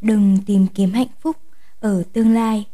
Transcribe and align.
Đừng 0.00 0.38
tìm 0.46 0.66
kiếm 0.66 0.92
hạnh 0.92 1.08
phúc 1.20 1.36
ở 1.80 2.02
tương 2.12 2.34
lai. 2.34 2.66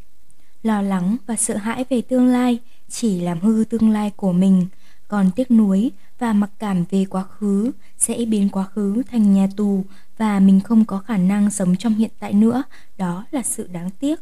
Lo 0.62 0.82
lắng 0.82 1.16
và 1.26 1.36
sợ 1.36 1.56
hãi 1.56 1.84
về 1.90 2.02
tương 2.02 2.26
lai 2.26 2.58
chỉ 2.88 3.20
làm 3.20 3.40
hư 3.40 3.64
tương 3.70 3.90
lai 3.90 4.10
của 4.16 4.32
mình, 4.32 4.66
còn 5.08 5.30
tiếc 5.36 5.50
nuối 5.50 5.90
và 6.18 6.32
mặc 6.32 6.50
cảm 6.58 6.84
về 6.90 7.04
quá 7.04 7.22
khứ 7.22 7.72
sẽ 7.98 8.24
biến 8.24 8.48
quá 8.48 8.64
khứ 8.64 9.02
thành 9.10 9.32
nhà 9.32 9.48
tù 9.56 9.84
và 10.18 10.40
mình 10.40 10.60
không 10.60 10.84
có 10.84 10.98
khả 10.98 11.16
năng 11.16 11.50
sống 11.50 11.76
trong 11.76 11.94
hiện 11.94 12.10
tại 12.18 12.32
nữa, 12.32 12.62
đó 12.98 13.24
là 13.30 13.42
sự 13.42 13.66
đáng 13.72 13.90
tiếc. 13.90 14.20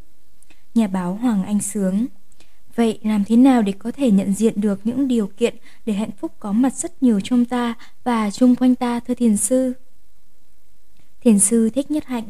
Nhà 0.75 0.87
báo 0.87 1.14
Hoàng 1.14 1.45
Anh 1.45 1.61
Sướng 1.61 2.07
Vậy 2.75 2.98
làm 3.03 3.25
thế 3.25 3.37
nào 3.37 3.62
để 3.62 3.73
có 3.73 3.93
thể 3.93 4.11
nhận 4.11 4.32
diện 4.32 4.61
được 4.61 4.80
những 4.84 5.09
điều 5.09 5.27
kiện 5.27 5.55
để 5.87 5.93
hạnh 5.93 6.11
phúc 6.21 6.32
có 6.41 6.53
mặt 6.53 6.75
rất 6.75 7.03
nhiều 7.03 7.21
trong 7.25 7.45
ta 7.45 7.75
và 8.05 8.30
chung 8.30 8.57
quanh 8.57 8.75
ta 8.75 9.00
thưa 9.00 9.14
thiền 9.14 9.37
sư? 9.37 9.73
Thiền 11.21 11.39
sư 11.39 11.71
Thích 11.71 11.91
Nhất 11.91 12.05
Hạnh 12.07 12.25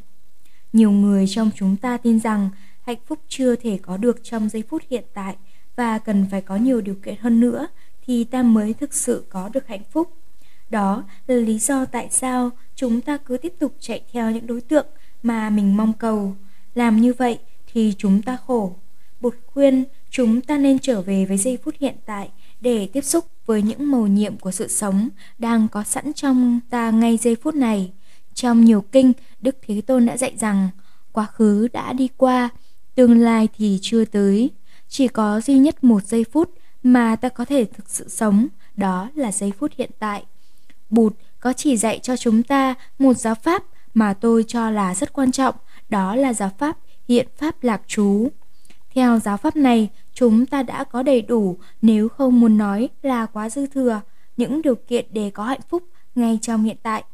nhiều 0.73 0.91
người 0.91 1.27
trong 1.29 1.51
chúng 1.57 1.77
ta 1.77 1.97
tin 1.97 2.21
rằng 2.21 2.49
hạnh 2.83 2.99
phúc 3.07 3.19
chưa 3.29 3.57
thể 3.57 3.79
có 3.83 3.97
được 3.97 4.21
trong 4.23 4.49
giây 4.49 4.63
phút 4.69 4.83
hiện 4.91 5.05
tại 5.15 5.37
và 5.77 5.99
cần 5.99 6.27
phải 6.31 6.41
có 6.41 6.57
nhiều 6.57 6.81
điều 6.81 6.95
kiện 6.95 7.15
hơn 7.21 7.41
nữa 7.41 7.67
thì 8.07 8.25
ta 8.25 8.43
mới 8.43 8.75
thực 8.75 8.95
sự 8.95 9.25
có 9.31 9.49
được 9.53 9.67
hạnh 9.67 9.83
phúc. 9.91 10.13
Đó 10.71 11.05
là 11.27 11.37
lý 11.37 11.59
do 11.59 11.85
tại 11.85 12.09
sao 12.11 12.51
chúng 12.75 13.01
ta 13.01 13.17
cứ 13.17 13.37
tiếp 13.37 13.53
tục 13.59 13.75
chạy 13.81 14.03
theo 14.13 14.31
những 14.31 14.47
đối 14.47 14.61
tượng 14.61 14.87
mà 15.23 15.51
mình 15.51 15.77
mong 15.77 15.93
cầu. 15.93 16.37
Làm 16.75 17.01
như 17.01 17.13
vậy 17.13 17.39
thì 17.73 17.95
chúng 17.99 18.23
ta 18.23 18.37
khổ. 18.47 18.77
Bụt 19.21 19.35
khuyên, 19.47 19.85
chúng 20.11 20.41
ta 20.41 20.59
nên 20.59 20.79
trở 20.79 21.03
về 21.03 21.25
với 21.25 21.39
giây 21.39 21.59
phút 21.65 21.75
hiện 21.81 21.97
tại 22.07 22.31
để 22.61 22.89
tiếp 22.93 23.05
xúc 23.05 23.25
với 23.47 23.63
những 23.63 23.91
màu 23.91 24.07
nhiệm 24.07 24.37
của 24.37 24.51
sự 24.51 24.69
sống 24.69 25.09
đang 25.39 25.69
có 25.69 25.85
sẵn 25.85 26.13
trong 26.13 26.61
ta 26.71 26.91
ngay 26.91 27.17
giây 27.17 27.37
phút 27.43 27.55
này. 27.55 27.93
Trong 28.35 28.65
nhiều 28.65 28.85
kinh, 28.93 29.13
Đức 29.41 29.57
Thế 29.67 29.81
Tôn 29.81 30.07
đã 30.07 30.17
dạy 30.17 30.35
rằng 30.39 30.69
quá 31.13 31.27
khứ 31.27 31.69
đã 31.73 31.93
đi 31.93 32.09
qua, 32.17 32.49
tương 32.95 33.19
lai 33.19 33.49
thì 33.57 33.79
chưa 33.83 34.05
tới. 34.05 34.51
Chỉ 34.89 35.09
có 35.09 35.41
duy 35.41 35.59
nhất 35.59 35.85
một 35.85 36.05
giây 36.07 36.25
phút 36.33 36.51
mà 36.83 37.17
ta 37.17 37.29
có 37.29 37.45
thể 37.45 37.65
thực 37.65 37.91
sự 37.91 38.09
sống, 38.09 38.49
đó 38.77 39.11
là 39.15 39.33
giây 39.33 39.53
phút 39.59 39.73
hiện 39.79 39.91
tại. 39.99 40.25
Bụt 40.91 41.13
có 41.41 41.53
chỉ 41.53 41.77
dạy 41.77 41.99
cho 41.99 42.17
chúng 42.17 42.43
ta 42.43 42.75
một 42.99 43.15
giáo 43.15 43.35
pháp 43.35 43.65
mà 43.95 44.15
tôi 44.15 44.45
cho 44.49 44.71
là 44.71 44.95
rất 44.95 45.13
quan 45.13 45.33
trọng, 45.33 45.55
đó 45.89 46.17
là 46.17 46.33
giáo 46.33 46.51
pháp 46.59 46.79
hiện 47.09 47.29
pháp 47.37 47.65
lạc 47.65 47.83
trú. 47.87 48.29
Theo 48.95 49.19
giáo 49.19 49.37
pháp 49.37 49.57
này, 49.57 49.89
chúng 50.15 50.47
ta 50.47 50.63
đã 50.63 50.85
có 50.85 51.03
đầy 51.03 51.23
đủ, 51.23 51.57
nếu 51.83 52.09
không 52.09 52.41
muốn 52.41 52.59
nói 52.59 52.89
là 53.03 53.27
quá 53.27 53.51
dư 53.51 53.67
thừa, 53.67 54.01
những 54.37 54.63
điều 54.63 54.75
kiện 54.75 55.07
để 55.13 55.31
có 55.31 55.45
hạnh 55.45 55.61
phúc 55.69 55.83
ngay 56.15 56.39
trong 56.43 56.65
hiện 56.65 56.77
tại. 56.83 57.05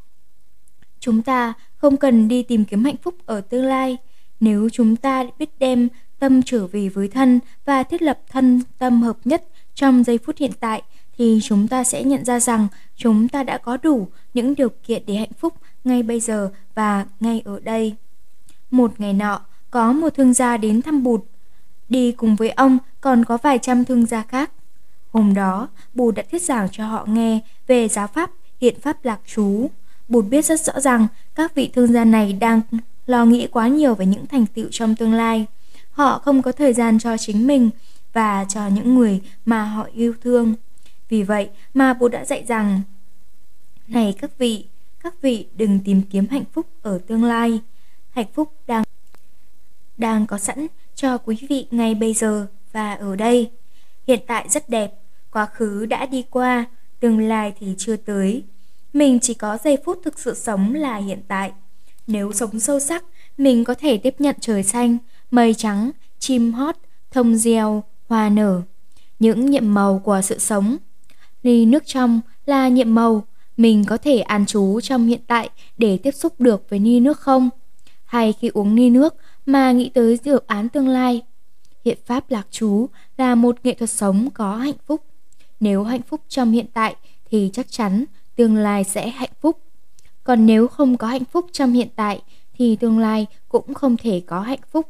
Chúng 1.00 1.22
ta 1.22 1.52
không 1.76 1.96
cần 1.96 2.28
đi 2.28 2.42
tìm 2.42 2.64
kiếm 2.64 2.84
hạnh 2.84 2.96
phúc 3.02 3.14
ở 3.26 3.40
tương 3.40 3.64
lai. 3.64 3.96
Nếu 4.40 4.68
chúng 4.72 4.96
ta 4.96 5.24
biết 5.38 5.50
đem 5.58 5.88
tâm 6.18 6.42
trở 6.42 6.66
về 6.66 6.88
với 6.88 7.08
thân 7.08 7.40
và 7.64 7.82
thiết 7.82 8.02
lập 8.02 8.20
thân 8.28 8.60
tâm 8.78 9.02
hợp 9.02 9.16
nhất 9.24 9.44
trong 9.74 10.04
giây 10.04 10.18
phút 10.18 10.36
hiện 10.38 10.52
tại 10.60 10.82
thì 11.18 11.40
chúng 11.42 11.68
ta 11.68 11.84
sẽ 11.84 12.04
nhận 12.04 12.24
ra 12.24 12.40
rằng 12.40 12.68
chúng 12.96 13.28
ta 13.28 13.42
đã 13.42 13.58
có 13.58 13.76
đủ 13.76 14.08
những 14.34 14.54
điều 14.54 14.68
kiện 14.68 15.02
để 15.06 15.14
hạnh 15.14 15.32
phúc 15.38 15.54
ngay 15.84 16.02
bây 16.02 16.20
giờ 16.20 16.50
và 16.74 17.06
ngay 17.20 17.42
ở 17.44 17.60
đây. 17.60 17.94
Một 18.70 19.00
ngày 19.00 19.12
nọ, 19.12 19.40
có 19.70 19.92
một 19.92 20.14
thương 20.14 20.34
gia 20.34 20.56
đến 20.56 20.82
thăm 20.82 21.02
Bụt. 21.02 21.24
Đi 21.88 22.12
cùng 22.12 22.36
với 22.36 22.50
ông 22.50 22.78
còn 23.00 23.24
có 23.24 23.38
vài 23.42 23.58
trăm 23.62 23.84
thương 23.84 24.06
gia 24.06 24.22
khác. 24.22 24.50
Hôm 25.10 25.34
đó, 25.34 25.68
Bụt 25.94 26.14
đã 26.14 26.22
thuyết 26.30 26.42
giảng 26.42 26.68
cho 26.72 26.86
họ 26.86 27.04
nghe 27.08 27.40
về 27.66 27.88
giáo 27.88 28.06
pháp 28.06 28.30
hiện 28.60 28.80
pháp 28.80 29.04
lạc 29.04 29.20
trú. 29.26 29.70
Bụt 30.08 30.24
biết 30.24 30.44
rất 30.44 30.60
rõ 30.60 30.80
rằng 30.80 31.06
các 31.34 31.54
vị 31.54 31.70
thương 31.74 31.92
gia 31.92 32.04
này 32.04 32.32
đang 32.32 32.60
lo 33.06 33.24
nghĩ 33.24 33.46
quá 33.46 33.68
nhiều 33.68 33.94
về 33.94 34.06
những 34.06 34.26
thành 34.26 34.46
tựu 34.46 34.68
trong 34.70 34.94
tương 34.94 35.12
lai. 35.12 35.46
Họ 35.90 36.18
không 36.18 36.42
có 36.42 36.52
thời 36.52 36.72
gian 36.72 36.98
cho 36.98 37.16
chính 37.16 37.46
mình 37.46 37.70
và 38.12 38.44
cho 38.48 38.66
những 38.68 38.94
người 38.94 39.20
mà 39.44 39.64
họ 39.64 39.88
yêu 39.94 40.14
thương. 40.22 40.54
Vì 41.08 41.22
vậy 41.22 41.48
mà 41.74 41.94
Bụt 41.94 42.12
đã 42.12 42.24
dạy 42.24 42.44
rằng 42.48 42.80
Này 43.88 44.14
các 44.20 44.38
vị, 44.38 44.64
các 45.02 45.14
vị 45.22 45.46
đừng 45.56 45.78
tìm 45.84 46.02
kiếm 46.10 46.26
hạnh 46.30 46.44
phúc 46.52 46.66
ở 46.82 46.98
tương 47.06 47.24
lai. 47.24 47.60
Hạnh 48.10 48.26
phúc 48.34 48.52
đang 48.66 48.84
đang 49.96 50.26
có 50.26 50.38
sẵn 50.38 50.66
cho 50.94 51.18
quý 51.18 51.46
vị 51.48 51.66
ngay 51.70 51.94
bây 51.94 52.14
giờ 52.14 52.46
và 52.72 52.94
ở 52.94 53.16
đây. 53.16 53.50
Hiện 54.06 54.20
tại 54.26 54.48
rất 54.48 54.68
đẹp, 54.68 54.94
quá 55.30 55.46
khứ 55.46 55.86
đã 55.86 56.06
đi 56.06 56.24
qua, 56.30 56.64
tương 57.00 57.28
lai 57.28 57.52
thì 57.60 57.74
chưa 57.78 57.96
tới. 57.96 58.42
Mình 58.92 59.18
chỉ 59.22 59.34
có 59.34 59.58
giây 59.64 59.78
phút 59.84 59.98
thực 60.04 60.18
sự 60.18 60.34
sống 60.34 60.74
là 60.74 60.96
hiện 60.96 61.22
tại. 61.28 61.52
Nếu 62.06 62.32
sống 62.32 62.60
sâu 62.60 62.80
sắc, 62.80 63.04
mình 63.38 63.64
có 63.64 63.74
thể 63.74 63.98
tiếp 63.98 64.14
nhận 64.18 64.36
trời 64.40 64.62
xanh, 64.62 64.98
mây 65.30 65.54
trắng, 65.54 65.90
chim 66.18 66.52
hót, 66.52 66.76
thông 67.10 67.36
reo, 67.36 67.84
hoa 68.08 68.28
nở. 68.28 68.62
Những 69.18 69.50
nhiệm 69.50 69.74
màu 69.74 69.98
của 69.98 70.20
sự 70.22 70.38
sống. 70.38 70.76
Ly 71.42 71.66
nước 71.66 71.86
trong 71.86 72.20
là 72.46 72.68
nhiệm 72.68 72.94
màu, 72.94 73.24
mình 73.56 73.84
có 73.84 73.96
thể 73.96 74.18
an 74.18 74.46
trú 74.46 74.80
trong 74.80 75.06
hiện 75.06 75.20
tại 75.26 75.50
để 75.78 75.96
tiếp 75.96 76.10
xúc 76.10 76.40
được 76.40 76.70
với 76.70 76.78
ni 76.78 77.00
nước 77.00 77.20
không? 77.20 77.50
Hay 78.04 78.32
khi 78.32 78.50
uống 78.54 78.74
ni 78.74 78.90
nước 78.90 79.14
mà 79.46 79.72
nghĩ 79.72 79.90
tới 79.94 80.18
dự 80.24 80.40
án 80.46 80.68
tương 80.68 80.88
lai? 80.88 81.22
Hiện 81.84 81.98
pháp 82.06 82.30
lạc 82.30 82.46
trú 82.50 82.86
là 83.16 83.34
một 83.34 83.56
nghệ 83.64 83.74
thuật 83.74 83.90
sống 83.90 84.28
có 84.34 84.56
hạnh 84.56 84.78
phúc. 84.86 85.04
Nếu 85.60 85.84
hạnh 85.84 86.02
phúc 86.02 86.20
trong 86.28 86.52
hiện 86.52 86.66
tại 86.72 86.96
thì 87.30 87.50
chắc 87.52 87.66
chắn 87.70 88.04
tương 88.38 88.56
lai 88.56 88.84
sẽ 88.84 89.08
hạnh 89.08 89.30
phúc. 89.40 89.58
Còn 90.24 90.46
nếu 90.46 90.68
không 90.68 90.96
có 90.96 91.06
hạnh 91.06 91.24
phúc 91.24 91.46
trong 91.52 91.72
hiện 91.72 91.88
tại 91.96 92.22
thì 92.54 92.76
tương 92.76 92.98
lai 92.98 93.26
cũng 93.48 93.74
không 93.74 93.96
thể 93.96 94.22
có 94.26 94.40
hạnh 94.40 94.60
phúc. 94.70 94.88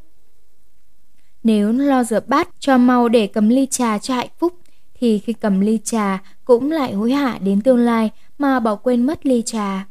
Nếu 1.42 1.72
lo 1.72 2.04
rửa 2.04 2.20
bát 2.26 2.48
cho 2.58 2.78
mau 2.78 3.08
để 3.08 3.26
cầm 3.26 3.48
ly 3.48 3.66
trà 3.70 3.98
cho 3.98 4.14
hạnh 4.14 4.28
phúc 4.38 4.52
thì 4.94 5.18
khi 5.18 5.32
cầm 5.32 5.60
ly 5.60 5.78
trà 5.84 6.22
cũng 6.44 6.72
lại 6.72 6.92
hối 6.92 7.12
hả 7.12 7.38
đến 7.38 7.60
tương 7.60 7.78
lai 7.78 8.10
mà 8.38 8.60
bỏ 8.60 8.74
quên 8.74 9.06
mất 9.06 9.26
ly 9.26 9.42
trà. 9.46 9.86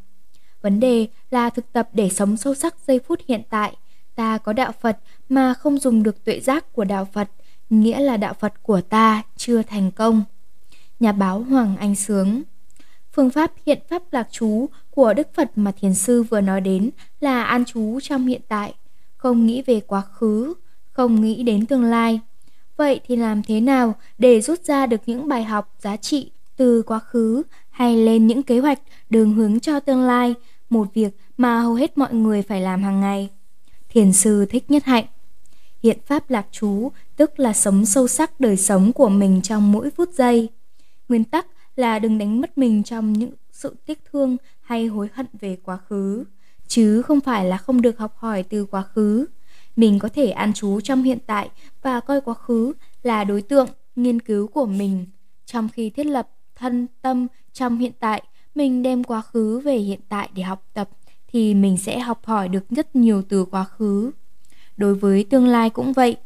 Vấn 0.62 0.80
đề 0.80 1.08
là 1.32 1.50
thực 1.50 1.74
tập 1.74 1.90
để 1.94 2.10
sống 2.10 2.38
sâu 2.38 2.56
sắc 2.56 2.76
giây 2.88 3.00
phút 3.00 3.20
hiện 3.28 3.42
tại. 3.50 3.76
Ta 4.16 4.38
có 4.38 4.54
đạo 4.54 4.72
Phật 4.82 4.98
mà 5.30 5.54
không 5.54 5.78
dùng 5.78 6.04
được 6.04 6.26
tuệ 6.26 6.40
giác 6.40 6.74
của 6.74 6.84
đạo 6.84 7.08
Phật, 7.14 7.30
nghĩa 7.70 8.00
là 8.00 8.18
đạo 8.18 8.34
Phật 8.34 8.54
của 8.64 8.82
ta 8.82 9.22
chưa 9.38 9.62
thành 9.62 9.92
công. 9.92 10.24
Nhà 11.00 11.12
báo 11.12 11.40
Hoàng 11.44 11.78
Anh 11.78 11.96
Sướng 11.96 12.44
Phương 13.18 13.30
pháp 13.30 13.52
hiện 13.66 13.80
pháp 13.90 14.04
lạc 14.12 14.28
trú 14.32 14.66
của 14.92 15.14
Đức 15.14 15.28
Phật 15.34 15.52
mà 15.56 15.72
Thiền 15.72 15.94
Sư 15.94 16.24
vừa 16.24 16.42
nói 16.42 16.62
đến 16.62 16.90
là 17.20 17.44
an 17.44 17.66
trú 17.66 18.00
trong 18.04 18.28
hiện 18.28 18.42
tại, 18.48 18.74
không 19.16 19.46
nghĩ 19.46 19.62
về 19.62 19.80
quá 19.80 20.02
khứ, 20.02 20.54
không 20.92 21.22
nghĩ 21.22 21.44
đến 21.44 21.66
tương 21.66 21.84
lai. 21.84 22.20
Vậy 22.76 23.00
thì 23.08 23.16
làm 23.16 23.44
thế 23.44 23.60
nào 23.60 23.96
để 24.18 24.42
rút 24.42 24.64
ra 24.64 24.86
được 24.86 25.02
những 25.06 25.28
bài 25.28 25.44
học 25.44 25.76
giá 25.80 25.98
trị 25.98 26.32
từ 26.58 26.82
quá 26.82 27.00
khứ 27.00 27.44
hay 27.70 27.98
lên 27.98 28.28
những 28.28 28.44
kế 28.44 28.60
hoạch 28.60 28.80
đường 29.10 29.34
hướng 29.34 29.60
cho 29.60 29.80
tương 29.80 30.02
lai, 30.02 30.34
một 30.70 30.88
việc 30.94 31.18
mà 31.38 31.62
hầu 31.62 31.74
hết 31.74 31.98
mọi 31.98 32.14
người 32.14 32.42
phải 32.42 32.62
làm 32.62 32.84
hàng 32.84 33.02
ngày? 33.02 33.30
Thiền 33.90 34.14
sư 34.14 34.46
Thích 34.46 34.72
Nhất 34.72 34.86
Hạnh 34.86 35.06
Hiện 35.84 35.98
pháp 36.06 36.30
lạc 36.30 36.48
trú 36.52 36.92
tức 37.16 37.40
là 37.40 37.54
sống 37.54 37.86
sâu 37.86 38.08
sắc 38.08 38.40
đời 38.40 38.58
sống 38.58 38.94
của 38.94 39.10
mình 39.10 39.42
trong 39.42 39.72
mỗi 39.72 39.90
phút 39.90 40.10
giây. 40.14 40.50
Nguyên 41.10 41.24
tắc 41.24 41.48
là 41.80 42.00
đừng 42.00 42.18
đánh 42.18 42.42
mất 42.42 42.58
mình 42.58 42.84
trong 42.84 43.14
những 43.14 43.32
sự 43.52 43.76
tiếc 43.86 44.00
thương 44.12 44.38
hay 44.62 44.88
hối 44.88 45.10
hận 45.14 45.26
về 45.40 45.58
quá 45.64 45.78
khứ, 45.78 46.24
chứ 46.68 47.02
không 47.02 47.22
phải 47.22 47.46
là 47.46 47.58
không 47.58 47.82
được 47.82 47.98
học 47.98 48.18
hỏi 48.18 48.44
từ 48.44 48.66
quá 48.66 48.84
khứ. 48.84 49.26
Mình 49.76 50.00
có 50.00 50.10
thể 50.10 50.30
an 50.30 50.54
trú 50.54 50.82
trong 50.82 51.04
hiện 51.04 51.20
tại 51.28 51.50
và 51.82 52.00
coi 52.00 52.22
quá 52.22 52.34
khứ 52.34 52.74
là 53.04 53.24
đối 53.24 53.42
tượng 53.42 53.68
nghiên 53.96 54.20
cứu 54.20 54.48
của 54.48 54.66
mình. 54.66 55.06
Trong 55.46 55.70
khi 55.70 55.90
thiết 55.90 56.06
lập 56.06 56.30
thân 56.56 56.88
tâm 57.02 57.28
trong 57.54 57.78
hiện 57.78 57.92
tại, 58.00 58.24
mình 58.56 58.84
đem 58.84 59.04
quá 59.04 59.22
khứ 59.22 59.60
về 59.60 59.78
hiện 59.78 60.00
tại 60.10 60.30
để 60.34 60.44
học 60.44 60.64
tập 60.74 60.90
thì 61.28 61.54
mình 61.54 61.78
sẽ 61.78 62.00
học 62.00 62.26
hỏi 62.26 62.48
được 62.48 62.70
rất 62.70 62.96
nhiều 62.96 63.22
từ 63.30 63.46
quá 63.46 63.64
khứ. 63.64 64.12
Đối 64.78 64.96
với 64.96 65.24
tương 65.24 65.48
lai 65.48 65.70
cũng 65.70 65.94
vậy, 65.94 66.18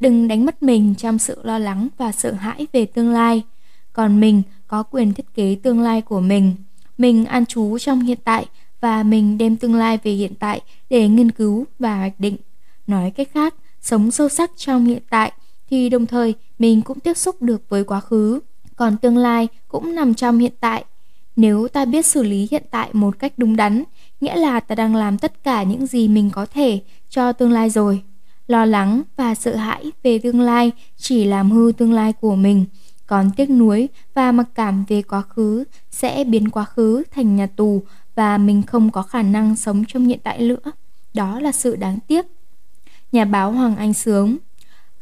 đừng 0.00 0.28
đánh 0.28 0.46
mất 0.46 0.62
mình 0.62 0.94
trong 0.98 1.18
sự 1.18 1.40
lo 1.42 1.58
lắng 1.58 1.88
và 1.98 2.12
sợ 2.12 2.32
hãi 2.32 2.66
về 2.72 2.86
tương 2.86 3.12
lai. 3.12 3.42
Còn 3.92 4.20
mình 4.20 4.42
có 4.68 4.82
quyền 4.82 5.14
thiết 5.14 5.34
kế 5.34 5.56
tương 5.62 5.80
lai 5.80 6.02
của 6.02 6.20
mình. 6.20 6.54
Mình 6.98 7.24
an 7.24 7.46
trú 7.46 7.78
trong 7.78 8.00
hiện 8.00 8.18
tại 8.24 8.46
và 8.80 9.02
mình 9.02 9.38
đem 9.38 9.56
tương 9.56 9.74
lai 9.74 9.98
về 10.02 10.12
hiện 10.12 10.34
tại 10.34 10.60
để 10.90 11.08
nghiên 11.08 11.30
cứu 11.30 11.64
và 11.78 11.96
hoạch 11.96 12.20
định. 12.20 12.36
Nói 12.86 13.10
cách 13.10 13.28
khác, 13.34 13.54
sống 13.80 14.10
sâu 14.10 14.28
sắc 14.28 14.50
trong 14.56 14.84
hiện 14.84 15.02
tại 15.10 15.32
thì 15.70 15.88
đồng 15.88 16.06
thời 16.06 16.34
mình 16.58 16.82
cũng 16.82 17.00
tiếp 17.00 17.16
xúc 17.16 17.42
được 17.42 17.68
với 17.68 17.84
quá 17.84 18.00
khứ, 18.00 18.40
còn 18.76 18.96
tương 18.96 19.16
lai 19.16 19.48
cũng 19.68 19.94
nằm 19.94 20.14
trong 20.14 20.38
hiện 20.38 20.52
tại. 20.60 20.84
Nếu 21.36 21.68
ta 21.68 21.84
biết 21.84 22.06
xử 22.06 22.22
lý 22.22 22.48
hiện 22.50 22.62
tại 22.70 22.88
một 22.92 23.18
cách 23.18 23.32
đúng 23.36 23.56
đắn, 23.56 23.84
nghĩa 24.20 24.36
là 24.36 24.60
ta 24.60 24.74
đang 24.74 24.94
làm 24.94 25.18
tất 25.18 25.44
cả 25.44 25.62
những 25.62 25.86
gì 25.86 26.08
mình 26.08 26.30
có 26.30 26.46
thể 26.46 26.80
cho 27.08 27.32
tương 27.32 27.52
lai 27.52 27.70
rồi. 27.70 28.02
Lo 28.46 28.64
lắng 28.64 29.02
và 29.16 29.34
sợ 29.34 29.56
hãi 29.56 29.90
về 30.02 30.18
tương 30.18 30.40
lai 30.40 30.72
chỉ 30.96 31.24
làm 31.24 31.50
hư 31.50 31.72
tương 31.76 31.92
lai 31.92 32.12
của 32.12 32.34
mình 32.34 32.64
còn 33.08 33.30
tiếc 33.36 33.50
nuối 33.50 33.88
và 34.14 34.32
mặc 34.32 34.46
cảm 34.54 34.84
về 34.88 35.02
quá 35.02 35.22
khứ 35.22 35.64
sẽ 35.90 36.24
biến 36.24 36.50
quá 36.50 36.64
khứ 36.64 37.02
thành 37.10 37.36
nhà 37.36 37.46
tù 37.46 37.82
và 38.14 38.38
mình 38.38 38.62
không 38.62 38.90
có 38.90 39.02
khả 39.02 39.22
năng 39.22 39.56
sống 39.56 39.84
trong 39.88 40.04
hiện 40.04 40.18
tại 40.22 40.38
nữa. 40.38 40.72
đó 41.14 41.40
là 41.40 41.52
sự 41.52 41.76
đáng 41.76 41.98
tiếc. 42.06 42.26
Nhà 43.12 43.24
báo 43.24 43.52
Hoàng 43.52 43.76
Anh 43.76 43.94
Sướng 43.94 44.36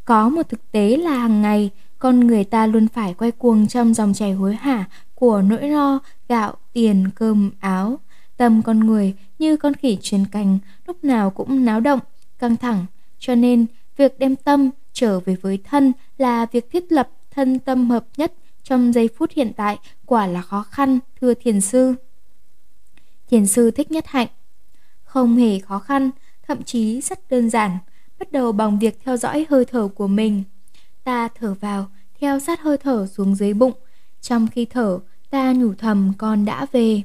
Có 0.05 0.29
một 0.29 0.49
thực 0.49 0.73
tế 0.73 0.97
là 0.97 1.11
hàng 1.11 1.43
ngày, 1.43 1.71
con 1.99 2.21
người 2.21 2.45
ta 2.45 2.67
luôn 2.67 2.89
phải 2.89 3.15
quay 3.15 3.31
cuồng 3.31 3.67
trong 3.67 3.95
dòng 3.95 4.15
chảy 4.15 4.33
hối 4.33 4.55
hả 4.55 4.85
của 5.15 5.43
nỗi 5.43 5.69
lo, 5.69 5.99
gạo, 6.29 6.55
tiền, 6.73 7.11
cơm, 7.15 7.51
áo. 7.61 7.99
Tâm 8.37 8.63
con 8.63 8.81
người 8.81 9.15
như 9.39 9.57
con 9.57 9.75
khỉ 9.75 9.99
truyền 10.03 10.25
cành, 10.25 10.59
lúc 10.87 11.05
nào 11.05 11.31
cũng 11.31 11.65
náo 11.65 11.81
động, 11.81 12.01
căng 12.39 12.57
thẳng. 12.57 12.87
Cho 13.19 13.35
nên, 13.35 13.67
việc 13.97 14.19
đem 14.19 14.37
tâm 14.37 14.71
trở 14.93 15.21
về 15.21 15.37
với 15.43 15.59
thân 15.65 15.93
là 16.19 16.47
việc 16.53 16.71
thiết 16.71 16.93
lập 16.93 17.09
thân 17.37 17.59
tâm 17.59 17.91
hợp 17.91 18.07
nhất 18.17 18.33
trong 18.63 18.93
giây 18.93 19.09
phút 19.17 19.31
hiện 19.33 19.53
tại 19.57 19.79
quả 20.07 20.27
là 20.27 20.43
khó 20.43 20.63
khăn, 20.63 20.99
thưa 21.21 21.35
thiền 21.35 21.61
sư. 21.61 21.95
Thiền 23.29 23.47
sư 23.47 23.71
thích 23.71 23.91
nhất 23.91 24.07
hạnh. 24.07 24.29
Không 25.03 25.37
hề 25.37 25.59
khó 25.59 25.79
khăn, 25.79 26.11
thậm 26.47 26.63
chí 26.63 27.01
rất 27.01 27.31
đơn 27.31 27.51
giản, 27.51 27.79
bắt 28.19 28.33
đầu 28.33 28.53
bằng 28.53 28.79
việc 28.79 28.99
theo 29.05 29.17
dõi 29.17 29.47
hơi 29.51 29.65
thở 29.65 29.89
của 29.89 30.07
mình. 30.07 30.43
Ta 31.05 31.29
thở 31.29 31.55
vào, 31.55 31.87
theo 32.21 32.41
sát 32.41 32.61
hơi 32.61 32.79
thở 32.79 33.07
xuống 33.07 33.35
dưới 33.35 33.55
bụng. 33.55 33.73
Trong 34.21 34.47
khi 34.47 34.65
thở, 34.65 34.99
ta 35.31 35.53
nhủ 35.53 35.75
thầm 35.75 36.13
con 36.19 36.45
đã 36.45 36.67
về. 36.73 37.03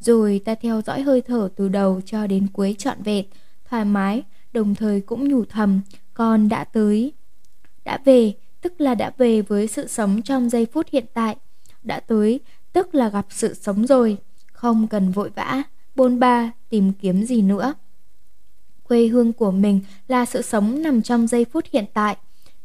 Rồi 0.00 0.40
ta 0.44 0.54
theo 0.54 0.80
dõi 0.86 1.02
hơi 1.02 1.20
thở 1.20 1.48
từ 1.56 1.68
đầu 1.68 2.00
cho 2.06 2.26
đến 2.26 2.46
cuối 2.52 2.76
trọn 2.78 3.02
vẹn, 3.02 3.24
thoải 3.68 3.84
mái, 3.84 4.22
đồng 4.52 4.74
thời 4.74 5.00
cũng 5.00 5.28
nhủ 5.28 5.44
thầm 5.44 5.80
con 6.14 6.48
đã 6.48 6.64
tới. 6.64 7.12
Đã 7.84 7.98
về, 8.04 8.34
tức 8.60 8.80
là 8.80 8.94
đã 8.94 9.12
về 9.18 9.42
với 9.42 9.66
sự 9.66 9.86
sống 9.86 10.22
trong 10.22 10.50
giây 10.50 10.66
phút 10.72 10.86
hiện 10.92 11.04
tại. 11.14 11.36
Đã 11.82 12.00
tới, 12.00 12.40
tức 12.72 12.94
là 12.94 13.08
gặp 13.08 13.26
sự 13.30 13.54
sống 13.54 13.86
rồi, 13.86 14.16
không 14.52 14.86
cần 14.86 15.10
vội 15.10 15.30
vã, 15.34 15.62
bôn 15.94 16.18
ba, 16.18 16.50
tìm 16.68 16.92
kiếm 16.92 17.24
gì 17.24 17.42
nữa. 17.42 17.74
Quê 18.88 19.06
hương 19.06 19.32
của 19.32 19.50
mình 19.50 19.80
là 20.08 20.24
sự 20.24 20.42
sống 20.42 20.82
nằm 20.82 21.02
trong 21.02 21.26
giây 21.26 21.44
phút 21.44 21.64
hiện 21.72 21.84
tại, 21.94 22.16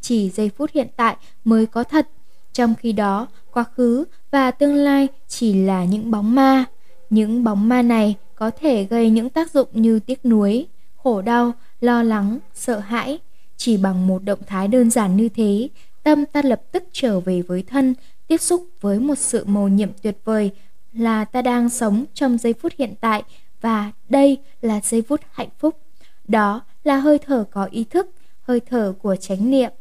chỉ 0.01 0.30
giây 0.30 0.50
phút 0.50 0.71
hiện 0.74 0.88
tại 0.95 1.18
mới 1.44 1.65
có 1.65 1.83
thật. 1.83 2.07
Trong 2.53 2.75
khi 2.75 2.91
đó, 2.91 3.27
quá 3.51 3.63
khứ 3.63 4.06
và 4.31 4.51
tương 4.51 4.75
lai 4.75 5.07
chỉ 5.27 5.53
là 5.53 5.86
những 5.86 6.12
bóng 6.12 6.36
ma. 6.36 6.65
Những 7.09 7.44
bóng 7.44 7.69
ma 7.69 7.81
này 7.81 8.15
có 8.36 8.51
thể 8.59 8.83
gây 8.83 9.09
những 9.09 9.30
tác 9.30 9.51
dụng 9.51 9.68
như 9.74 10.00
tiếc 10.00 10.25
nuối, 10.25 10.68
khổ 10.95 11.21
đau, 11.21 11.51
lo 11.81 12.03
lắng, 12.03 12.39
sợ 12.53 12.80
hãi. 12.80 13.19
Chỉ 13.57 13.77
bằng 13.77 14.07
một 14.07 14.23
động 14.23 14.39
thái 14.47 14.67
đơn 14.67 14.91
giản 14.91 15.15
như 15.15 15.29
thế, 15.29 15.69
tâm 16.03 16.25
ta 16.25 16.41
lập 16.41 16.61
tức 16.71 16.83
trở 16.91 17.19
về 17.19 17.41
với 17.41 17.63
thân, 17.63 17.95
tiếp 18.27 18.37
xúc 18.37 18.67
với 18.81 18.99
một 18.99 19.17
sự 19.17 19.45
mầu 19.45 19.67
nhiệm 19.67 19.89
tuyệt 20.01 20.17
vời 20.23 20.51
là 20.93 21.25
ta 21.25 21.41
đang 21.41 21.69
sống 21.69 22.05
trong 22.13 22.37
giây 22.37 22.53
phút 22.53 22.73
hiện 22.77 22.93
tại 23.01 23.23
và 23.61 23.91
đây 24.09 24.37
là 24.61 24.79
giây 24.83 25.01
phút 25.01 25.21
hạnh 25.31 25.49
phúc. 25.59 25.79
Đó 26.27 26.61
là 26.83 26.97
hơi 26.97 27.19
thở 27.19 27.45
có 27.51 27.67
ý 27.71 27.83
thức, 27.83 28.09
hơi 28.41 28.59
thở 28.59 28.93
của 29.01 29.15
chánh 29.15 29.49
niệm. 29.51 29.71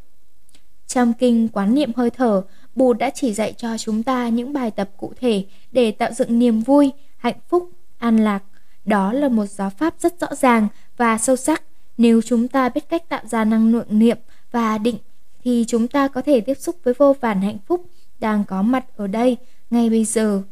Trong 0.87 1.13
kinh 1.13 1.49
quán 1.49 1.75
niệm 1.75 1.93
hơi 1.97 2.11
thở, 2.11 2.43
Bụt 2.75 2.99
đã 2.99 3.11
chỉ 3.11 3.35
dạy 3.35 3.53
cho 3.53 3.79
chúng 3.79 4.03
ta 4.03 4.29
những 4.29 4.53
bài 4.53 4.71
tập 4.71 4.91
cụ 4.97 5.13
thể 5.21 5.45
để 5.73 5.91
tạo 5.91 6.13
dựng 6.13 6.39
niềm 6.39 6.61
vui, 6.61 6.93
hạnh 7.17 7.39
phúc, 7.49 7.71
an 7.99 8.25
lạc. 8.25 8.43
Đó 8.85 9.13
là 9.13 9.29
một 9.29 9.47
giáo 9.47 9.71
pháp 9.71 9.95
rất 9.99 10.21
rõ 10.21 10.35
ràng 10.35 10.69
và 10.97 11.19
sâu 11.19 11.37
sắc. 11.37 11.63
Nếu 11.99 12.23
chúng 12.23 12.49
ta 12.49 12.69
biết 12.69 12.89
cách 12.89 13.09
tạo 13.09 13.23
ra 13.27 13.45
năng 13.45 13.73
lượng 13.73 13.87
niệm 13.99 14.19
và 14.51 14.79
định 14.79 14.99
thì 15.45 15.65
chúng 15.69 15.89
ta 15.89 16.09
có 16.09 16.23
thể 16.23 16.41
tiếp 16.41 16.55
xúc 16.55 16.77
với 16.85 16.95
vô 16.95 17.17
vàn 17.21 17.43
hạnh 17.43 17.59
phúc 17.67 17.87
đang 18.21 18.45
có 18.45 18.63
mặt 18.63 18.85
ở 18.97 19.07
đây 19.07 19.37
ngay 19.71 19.91
bây 19.91 20.05
giờ. 20.05 20.43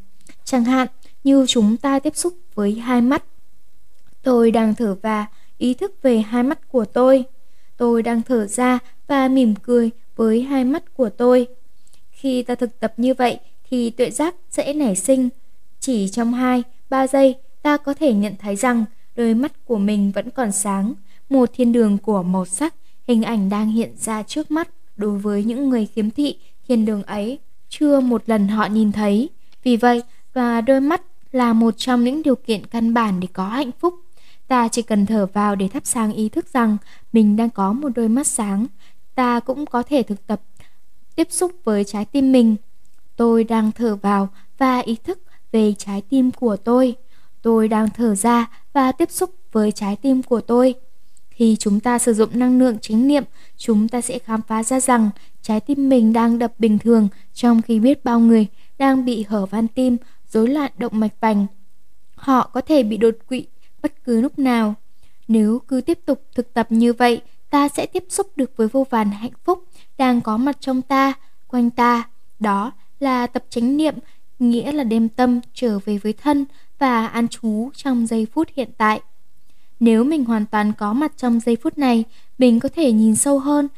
Chẳng 0.44 0.65
hạn 0.65 0.89
như 1.25 1.44
chúng 1.49 1.77
ta 1.77 1.99
tiếp 1.99 2.17
xúc 2.17 2.35
với 2.55 2.75
hai 2.75 3.00
mắt. 3.00 3.25
Tôi 4.23 4.50
đang 4.50 4.75
thở 4.75 4.97
và 5.03 5.27
ý 5.59 5.75
thức 5.75 5.94
về 6.03 6.19
hai 6.19 6.43
mắt 6.43 6.69
của 6.69 6.85
tôi. 6.85 7.25
Tôi 7.77 8.03
đang 8.03 8.23
thở 8.23 8.47
ra 8.47 8.79
và 9.06 9.29
mỉm 9.29 9.55
cười 9.62 9.91
với 10.17 10.43
hai 10.43 10.65
mắt 10.65 10.94
của 10.97 11.11
tôi. 11.11 11.47
Khi 12.11 12.43
ta 12.43 12.55
thực 12.55 12.81
tập 12.81 12.94
như 12.97 13.15
vậy 13.15 13.39
thì 13.71 13.91
tuệ 13.91 14.11
giác 14.11 14.35
sẽ 14.50 14.73
nảy 14.73 14.97
sinh. 14.97 15.29
Chỉ 15.81 16.09
trong 16.09 16.33
2, 16.33 16.62
3 16.91 17.06
giây 17.06 17.35
ta 17.62 17.77
có 17.77 17.94
thể 17.94 18.12
nhận 18.12 18.35
thấy 18.39 18.56
rằng 18.56 18.85
đôi 19.17 19.35
mắt 19.35 19.53
của 19.65 19.79
mình 19.79 20.12
vẫn 20.15 20.31
còn 20.31 20.53
sáng, 20.53 20.94
một 21.32 21.50
thiên 21.55 21.73
đường 21.73 21.99
của 21.99 22.23
màu 22.23 22.44
sắc, 22.44 22.75
hình 23.08 23.23
ảnh 23.23 23.49
đang 23.49 23.69
hiện 23.70 23.96
ra 23.96 24.23
trước 24.23 24.50
mắt 24.50 24.69
đối 24.96 25.19
với 25.19 25.44
những 25.44 25.69
người 25.69 25.87
khiếm 25.87 26.11
thị, 26.11 26.37
thiên 26.69 26.84
đường 26.84 27.02
ấy 27.02 27.38
chưa 27.69 28.00
một 28.00 28.23
lần 28.26 28.49
họ 28.49 28.67
nhìn 28.67 28.93
thấy. 28.93 29.29
Vì 29.62 29.76
vậy, 29.76 30.02
và 30.32 30.61
đôi 30.61 30.81
mắt 30.81 31.02
là 31.32 31.52
một 31.52 31.75
trong 31.76 32.05
những 32.05 32.23
điều 32.23 32.37
kiện 32.37 32.67
căn 32.67 32.94
bản 32.94 33.20
để 33.20 33.29
có 33.32 33.49
hạnh 33.49 33.70
phúc. 33.81 33.94
Ta 34.49 34.69
chỉ 34.69 34.82
cần 34.82 35.06
thở 35.06 35.26
vào 35.26 35.55
để 35.55 35.69
thắp 35.69 35.82
sáng 35.87 36.12
ý 36.12 36.29
thức 36.29 36.46
rằng 36.52 36.76
mình 37.12 37.37
đang 37.37 37.50
có 37.50 37.73
một 37.73 37.88
đôi 37.94 38.08
mắt 38.08 38.26
sáng. 38.26 38.67
Ta 39.14 39.40
cũng 39.40 39.67
có 39.67 39.82
thể 39.82 40.02
thực 40.02 40.26
tập 40.26 40.40
tiếp 41.17 41.29
xúc 41.31 41.52
với 41.64 41.84
trái 41.84 42.05
tim 42.05 42.32
mình. 42.32 42.56
Tôi 43.17 43.44
đang 43.44 43.73
thở 43.73 43.96
vào 43.96 44.29
và 44.58 44.79
ý 44.79 44.96
thức 45.05 45.19
về 45.52 45.75
trái 45.79 46.02
tim 46.08 46.31
của 46.31 46.56
tôi. 46.56 46.96
Tôi 47.43 47.69
đang 47.69 47.88
thở 47.90 48.14
ra 48.14 48.50
và 48.73 48.93
tiếp 48.93 49.11
xúc 49.11 49.31
với 49.52 49.73
trái 49.73 49.96
tim 49.96 50.23
của 50.23 50.40
tôi. 50.40 50.75
Khi 51.43 51.56
chúng 51.56 51.81
ta 51.81 51.99
sử 51.99 52.15
dụng 52.15 52.39
năng 52.39 52.59
lượng 52.59 52.77
chính 52.81 53.09
niệm, 53.09 53.25
chúng 53.56 53.89
ta 53.89 54.00
sẽ 54.00 54.19
khám 54.19 54.43
phá 54.43 54.62
ra 54.62 54.81
rằng 54.81 55.11
trái 55.43 55.61
tim 55.61 55.89
mình 55.89 56.12
đang 56.12 56.39
đập 56.39 56.53
bình 56.59 56.79
thường 56.79 57.09
trong 57.35 57.62
khi 57.62 57.81
biết 57.81 58.05
bao 58.05 58.21
người 58.21 58.47
đang 58.79 59.05
bị 59.05 59.25
hở 59.29 59.47
van 59.47 59.69
tim, 59.69 59.97
rối 60.29 60.49
loạn 60.49 60.73
động 60.79 61.00
mạch 61.00 61.21
vành. 61.21 61.47
Họ 62.15 62.50
có 62.53 62.61
thể 62.61 62.83
bị 62.83 62.97
đột 62.97 63.15
quỵ 63.29 63.47
bất 63.83 64.05
cứ 64.05 64.21
lúc 64.21 64.39
nào. 64.39 64.75
Nếu 65.29 65.59
cứ 65.69 65.81
tiếp 65.81 65.99
tục 66.06 66.23
thực 66.35 66.55
tập 66.55 66.67
như 66.71 66.93
vậy, 66.93 67.21
ta 67.50 67.69
sẽ 67.69 67.87
tiếp 67.87 68.05
xúc 68.09 68.27
được 68.37 68.56
với 68.56 68.69
vô 68.69 68.87
vàn 68.91 69.11
hạnh 69.11 69.37
phúc 69.44 69.65
đang 69.99 70.21
có 70.21 70.37
mặt 70.37 70.56
trong 70.61 70.83
ta, 70.83 71.12
quanh 71.47 71.71
ta. 71.71 72.09
Đó 72.41 72.73
là 73.00 73.27
tập 73.27 73.44
chánh 73.50 73.77
niệm, 73.77 73.94
nghĩa 74.39 74.73
là 74.73 74.85
đem 74.85 75.09
tâm 75.09 75.41
trở 75.55 75.79
về 75.85 75.99
với 75.99 76.12
thân 76.12 76.44
và 76.79 77.06
an 77.06 77.29
trú 77.29 77.71
trong 77.75 78.06
giây 78.06 78.27
phút 78.33 78.49
hiện 78.56 78.71
tại. 78.79 79.00
Nếu 79.82 80.05
mình 80.05 80.25
hoàn 80.25 80.46
toàn 80.46 80.73
có 80.73 80.93
mặt 80.93 81.12
trong 81.17 81.40
giây 81.40 81.56
phút 81.56 81.79
này, 81.79 82.05
mình 82.38 82.61
có 82.61 82.69
thể 82.69 82.93
nhìn 82.93 83.17
sâu 83.17 83.38
hơn 83.38 83.69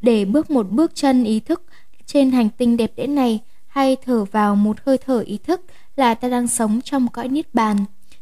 để 0.00 0.24
bước 0.24 0.50
một 0.50 0.70
bước 0.70 0.94
chân 0.94 1.24
ý 1.24 1.40
thức 1.40 1.62
trên 2.06 2.30
hành 2.30 2.48
tinh 2.58 2.76
đẹp 2.76 2.92
đẽ 2.96 3.06
này 3.06 3.40
hay 3.66 3.96
thở 4.04 4.24
vào 4.24 4.56
một 4.56 4.76
hơi 4.86 4.98
thở 4.98 5.20
ý 5.20 5.38
thức 5.38 5.60
là 5.96 6.14
ta 6.14 6.28
đang 6.28 6.48
sống 6.48 6.80
trong 6.84 7.08
cõi 7.08 7.28
niết 7.28 7.54
bàn, 7.54 7.76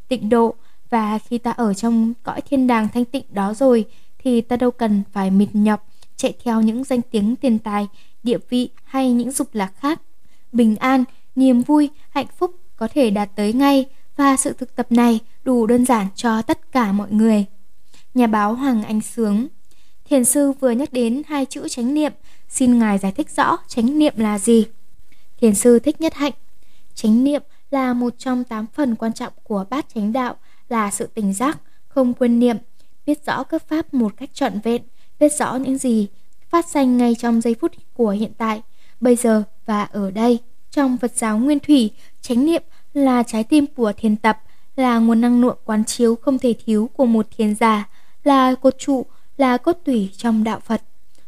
tịnh 0.09 0.29
độ 0.29 0.55
và 0.91 1.19
khi 1.19 1.39
ta 1.39 1.51
ở 1.51 1.75
trong 1.75 2.13
cõi 2.23 2.41
thiên 2.41 2.67
đàng 2.67 2.89
thanh 2.95 3.05
tịnh 3.05 3.25
đó 3.31 3.55
rồi 3.55 3.85
thì 4.19 4.41
ta 4.41 4.57
đâu 4.57 4.71
cần 4.71 5.03
phải 5.13 5.31
mệt 5.31 5.49
nhọc 5.53 5.89
chạy 6.17 6.35
theo 6.45 6.61
những 6.61 6.85
danh 6.85 7.01
tiếng 7.11 7.37
tiền 7.37 7.59
tài, 7.59 7.89
địa 8.23 8.39
vị 8.49 8.69
hay 8.85 9.13
những 9.13 9.31
dục 9.31 9.49
lạc 9.53 9.73
khác. 9.77 10.01
Bình 10.53 10.77
an, 10.77 11.05
niềm 11.37 11.63
vui, 11.63 11.91
hạnh 12.11 12.27
phúc 12.39 12.55
có 12.77 12.89
thể 12.95 13.11
đạt 13.11 13.31
tới 13.37 13.53
ngay 13.53 13.87
và 14.17 14.37
sự 14.37 14.53
thực 14.53 14.77
tập 14.77 14.87
này 14.91 15.21
đủ 15.45 15.67
đơn 15.67 15.87
giản 15.87 16.07
cho 16.15 16.43
tất 16.43 16.73
cả 16.73 16.93
mọi 16.93 17.11
người. 17.11 17.45
Nhà 18.15 18.27
báo 18.27 18.55
Hoàng 18.55 18.85
Anh 18.85 19.01
Sướng 19.01 19.49
Thiền 20.05 20.25
sư 20.25 20.53
vừa 20.53 20.71
nhắc 20.71 20.93
đến 20.93 21.23
hai 21.27 21.47
chữ 21.47 21.69
chánh 21.69 21.95
niệm, 21.95 22.13
xin 22.49 22.79
ngài 22.79 22.99
giải 22.99 23.13
thích 23.13 23.31
rõ 23.37 23.59
chánh 23.69 23.99
niệm 23.99 24.15
là 24.17 24.39
gì. 24.39 24.67
Thiền 25.41 25.55
sư 25.55 25.79
thích 25.79 26.01
nhất 26.01 26.15
hạnh. 26.15 26.33
Chánh 26.95 27.25
niệm 27.25 27.43
là 27.71 27.93
một 27.93 28.15
trong 28.19 28.45
tám 28.45 28.67
phần 28.73 28.97
quan 28.97 29.13
trọng 29.13 29.33
của 29.43 29.65
bát 29.71 29.87
chánh 29.95 30.13
đạo 30.13 30.37
là 30.69 30.91
sự 30.91 31.07
tỉnh 31.07 31.33
giác, 31.33 31.59
không 31.89 32.15
quên 32.15 32.39
niệm, 32.39 32.57
biết 33.07 33.27
rõ 33.27 33.45
các 33.45 33.69
pháp 33.69 33.95
một 33.95 34.13
cách 34.17 34.31
trọn 34.35 34.61
vẹn, 34.61 34.83
biết 35.21 35.33
rõ 35.39 35.57
những 35.57 35.79
gì 35.79 36.09
phát 36.49 36.67
sinh 36.69 36.97
ngay 36.97 37.15
trong 37.19 37.41
giây 37.41 37.55
phút 37.61 37.73
của 37.95 38.11
hiện 38.11 38.33
tại, 38.39 38.63
bây 39.01 39.17
giờ 39.17 39.43
và 39.67 39.83
ở 39.83 40.11
đây. 40.11 40.39
Trong 40.71 40.99
Phật 40.99 41.13
giáo 41.17 41.39
Nguyên 41.39 41.61
Thủy, 41.61 41.91
chánh 42.21 42.45
niệm 42.45 42.63
là 42.95 43.23
trái 43.23 43.45
tim 43.45 43.67
của 43.67 43.93
thiền 43.97 44.17
tập, 44.17 44.39
là 44.77 44.99
nguồn 44.99 45.21
năng 45.21 45.41
lượng 45.41 45.59
quán 45.65 45.85
chiếu 45.85 46.15
không 46.17 46.39
thể 46.39 46.55
thiếu 46.65 46.91
của 46.95 47.07
một 47.07 47.27
thiền 47.37 47.55
giả, 47.55 47.89
là 48.25 48.55
cột 48.55 48.79
trụ, 48.79 49.07
là 49.37 49.57
cốt 49.57 49.77
tủy 49.85 50.11
trong 50.17 50.45
đạo 50.45 50.61
Phật. 50.61 50.83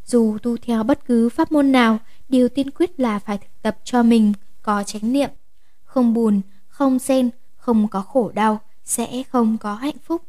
Dù 0.05 0.39
tu 0.43 0.57
theo 0.57 0.83
bất 0.83 1.07
cứ 1.07 1.29
pháp 1.29 1.53
môn 1.53 1.73
nào, 1.73 1.99
điều 2.29 2.49
tiên 2.49 2.71
quyết 2.71 3.01
là 3.01 3.19
phải 3.19 3.39
thực 3.39 3.63
tập 3.63 3.77
cho 3.85 4.03
mình 4.03 4.33
có 4.63 4.83
chánh 4.83 5.13
niệm. 5.13 5.31
Không 5.85 6.15
buồn, 6.15 6.41
không 6.69 6.99
sen, 6.99 7.31
không 7.57 7.89
có 7.89 8.01
khổ 8.03 8.31
đau, 8.35 8.61
sẽ 8.85 9.23
không 9.31 9.59
có 9.59 9.75
hạnh 9.75 9.99
phúc. 10.05 10.23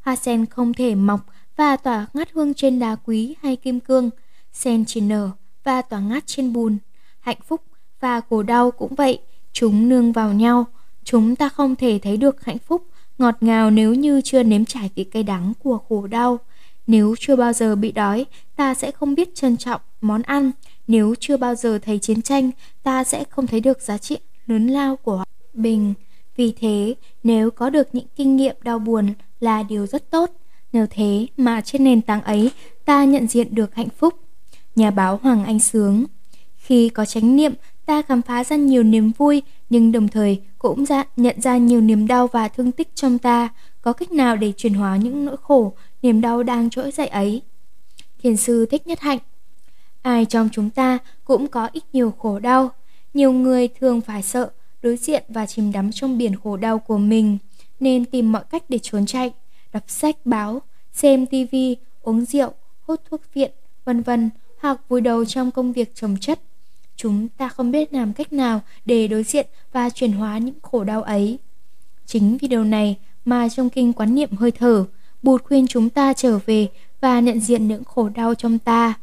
Hoa 0.00 0.16
sen 0.16 0.46
không 0.46 0.74
thể 0.74 0.94
mọc 0.94 1.20
và 1.56 1.76
tỏa 1.76 2.06
ngát 2.14 2.28
hương 2.32 2.54
trên 2.54 2.78
đá 2.78 2.96
quý 3.04 3.34
hay 3.42 3.56
kim 3.56 3.80
cương. 3.80 4.10
Sen 4.52 4.84
chỉ 4.84 5.00
nở 5.00 5.30
và 5.64 5.82
tỏa 5.82 6.00
ngát 6.00 6.26
trên 6.26 6.52
bùn. 6.52 6.78
Hạnh 7.20 7.38
phúc 7.46 7.62
và 8.00 8.20
khổ 8.30 8.42
đau 8.42 8.70
cũng 8.70 8.94
vậy, 8.94 9.18
chúng 9.52 9.88
nương 9.88 10.12
vào 10.12 10.32
nhau. 10.32 10.66
Chúng 11.10 11.36
ta 11.36 11.48
không 11.48 11.76
thể 11.76 11.98
thấy 12.02 12.16
được 12.16 12.44
hạnh 12.44 12.58
phúc 12.58 12.82
ngọt 13.18 13.34
ngào 13.40 13.70
nếu 13.70 13.94
như 13.94 14.20
chưa 14.24 14.42
nếm 14.42 14.64
trải 14.64 14.90
vị 14.94 15.04
cay 15.04 15.22
đắng 15.22 15.52
của 15.58 15.78
khổ 15.88 16.06
đau. 16.06 16.38
Nếu 16.86 17.14
chưa 17.18 17.36
bao 17.36 17.52
giờ 17.52 17.76
bị 17.76 17.92
đói, 17.92 18.26
ta 18.56 18.74
sẽ 18.74 18.90
không 18.90 19.14
biết 19.14 19.34
trân 19.34 19.56
trọng 19.56 19.80
món 20.00 20.22
ăn. 20.22 20.50
Nếu 20.86 21.14
chưa 21.20 21.36
bao 21.36 21.54
giờ 21.54 21.78
thấy 21.78 21.98
chiến 21.98 22.22
tranh, 22.22 22.50
ta 22.82 23.04
sẽ 23.04 23.24
không 23.30 23.46
thấy 23.46 23.60
được 23.60 23.82
giá 23.82 23.98
trị 23.98 24.18
lớn 24.46 24.66
lao 24.66 24.96
của 24.96 25.24
bình. 25.54 25.94
Vì 26.36 26.52
thế, 26.60 26.94
nếu 27.22 27.50
có 27.50 27.70
được 27.70 27.88
những 27.92 28.06
kinh 28.16 28.36
nghiệm 28.36 28.56
đau 28.62 28.78
buồn 28.78 29.14
là 29.40 29.62
điều 29.62 29.86
rất 29.86 30.10
tốt. 30.10 30.30
Nhờ 30.72 30.86
thế 30.90 31.26
mà 31.36 31.60
trên 31.60 31.84
nền 31.84 32.02
tảng 32.02 32.22
ấy 32.22 32.50
ta 32.84 33.04
nhận 33.04 33.26
diện 33.26 33.54
được 33.54 33.74
hạnh 33.74 33.90
phúc. 33.98 34.14
Nhà 34.76 34.90
báo 34.90 35.20
Hoàng 35.22 35.44
Anh 35.44 35.60
Sướng 35.60 36.04
Khi 36.56 36.88
có 36.88 37.04
chánh 37.04 37.36
niệm, 37.36 37.52
ta 37.88 38.02
khám 38.02 38.22
phá 38.22 38.44
ra 38.44 38.56
nhiều 38.56 38.82
niềm 38.82 39.12
vui, 39.18 39.42
nhưng 39.70 39.92
đồng 39.92 40.08
thời 40.08 40.40
cũng 40.58 40.84
ra, 40.84 41.04
nhận 41.16 41.40
ra 41.40 41.56
nhiều 41.56 41.80
niềm 41.80 42.06
đau 42.06 42.26
và 42.26 42.48
thương 42.48 42.72
tích 42.72 42.88
trong 42.94 43.18
ta. 43.18 43.48
Có 43.82 43.92
cách 43.92 44.12
nào 44.12 44.36
để 44.36 44.52
chuyển 44.56 44.74
hóa 44.74 44.96
những 44.96 45.24
nỗi 45.24 45.36
khổ, 45.42 45.72
niềm 46.02 46.20
đau 46.20 46.42
đang 46.42 46.70
trỗi 46.70 46.90
dậy 46.90 47.06
ấy? 47.06 47.42
Thiền 48.22 48.36
sư 48.36 48.66
Thích 48.66 48.86
Nhất 48.86 49.00
Hạnh 49.00 49.18
Ai 50.02 50.24
trong 50.24 50.48
chúng 50.52 50.70
ta 50.70 50.98
cũng 51.24 51.48
có 51.48 51.68
ít 51.72 51.84
nhiều 51.92 52.10
khổ 52.18 52.38
đau. 52.38 52.70
Nhiều 53.14 53.32
người 53.32 53.68
thường 53.68 54.00
phải 54.00 54.22
sợ, 54.22 54.50
đối 54.82 54.96
diện 54.96 55.24
và 55.28 55.46
chìm 55.46 55.72
đắm 55.72 55.92
trong 55.92 56.18
biển 56.18 56.36
khổ 56.36 56.56
đau 56.56 56.78
của 56.78 56.98
mình, 56.98 57.38
nên 57.80 58.04
tìm 58.04 58.32
mọi 58.32 58.42
cách 58.50 58.62
để 58.68 58.78
trốn 58.82 59.06
chạy, 59.06 59.32
đọc 59.72 59.84
sách 59.86 60.16
báo, 60.24 60.62
xem 60.92 61.26
tivi, 61.26 61.76
uống 62.02 62.24
rượu, 62.24 62.52
hút 62.82 63.00
thuốc 63.10 63.20
viện, 63.34 63.50
vân 63.84 64.02
vân, 64.02 64.30
hoặc 64.58 64.88
vùi 64.88 65.00
đầu 65.00 65.24
trong 65.24 65.50
công 65.50 65.72
việc 65.72 65.94
trồng 65.94 66.16
chất. 66.20 66.40
Chúng 67.00 67.28
ta 67.28 67.48
không 67.48 67.70
biết 67.70 67.92
làm 67.92 68.12
cách 68.12 68.32
nào 68.32 68.60
để 68.84 69.08
đối 69.08 69.22
diện 69.22 69.46
và 69.72 69.90
chuyển 69.90 70.12
hóa 70.12 70.38
những 70.38 70.60
khổ 70.62 70.84
đau 70.84 71.02
ấy. 71.02 71.38
Chính 72.06 72.38
vì 72.38 72.48
điều 72.48 72.64
này 72.64 72.96
mà 73.24 73.48
trong 73.48 73.70
kinh 73.70 73.92
quán 73.92 74.14
niệm 74.14 74.30
hơi 74.32 74.50
thở, 74.50 74.84
Bụt 75.22 75.44
khuyên 75.44 75.66
chúng 75.66 75.90
ta 75.90 76.12
trở 76.12 76.38
về 76.46 76.68
và 77.00 77.20
nhận 77.20 77.40
diện 77.40 77.68
những 77.68 77.84
khổ 77.84 78.08
đau 78.08 78.34
trong 78.34 78.58
ta. 78.58 78.94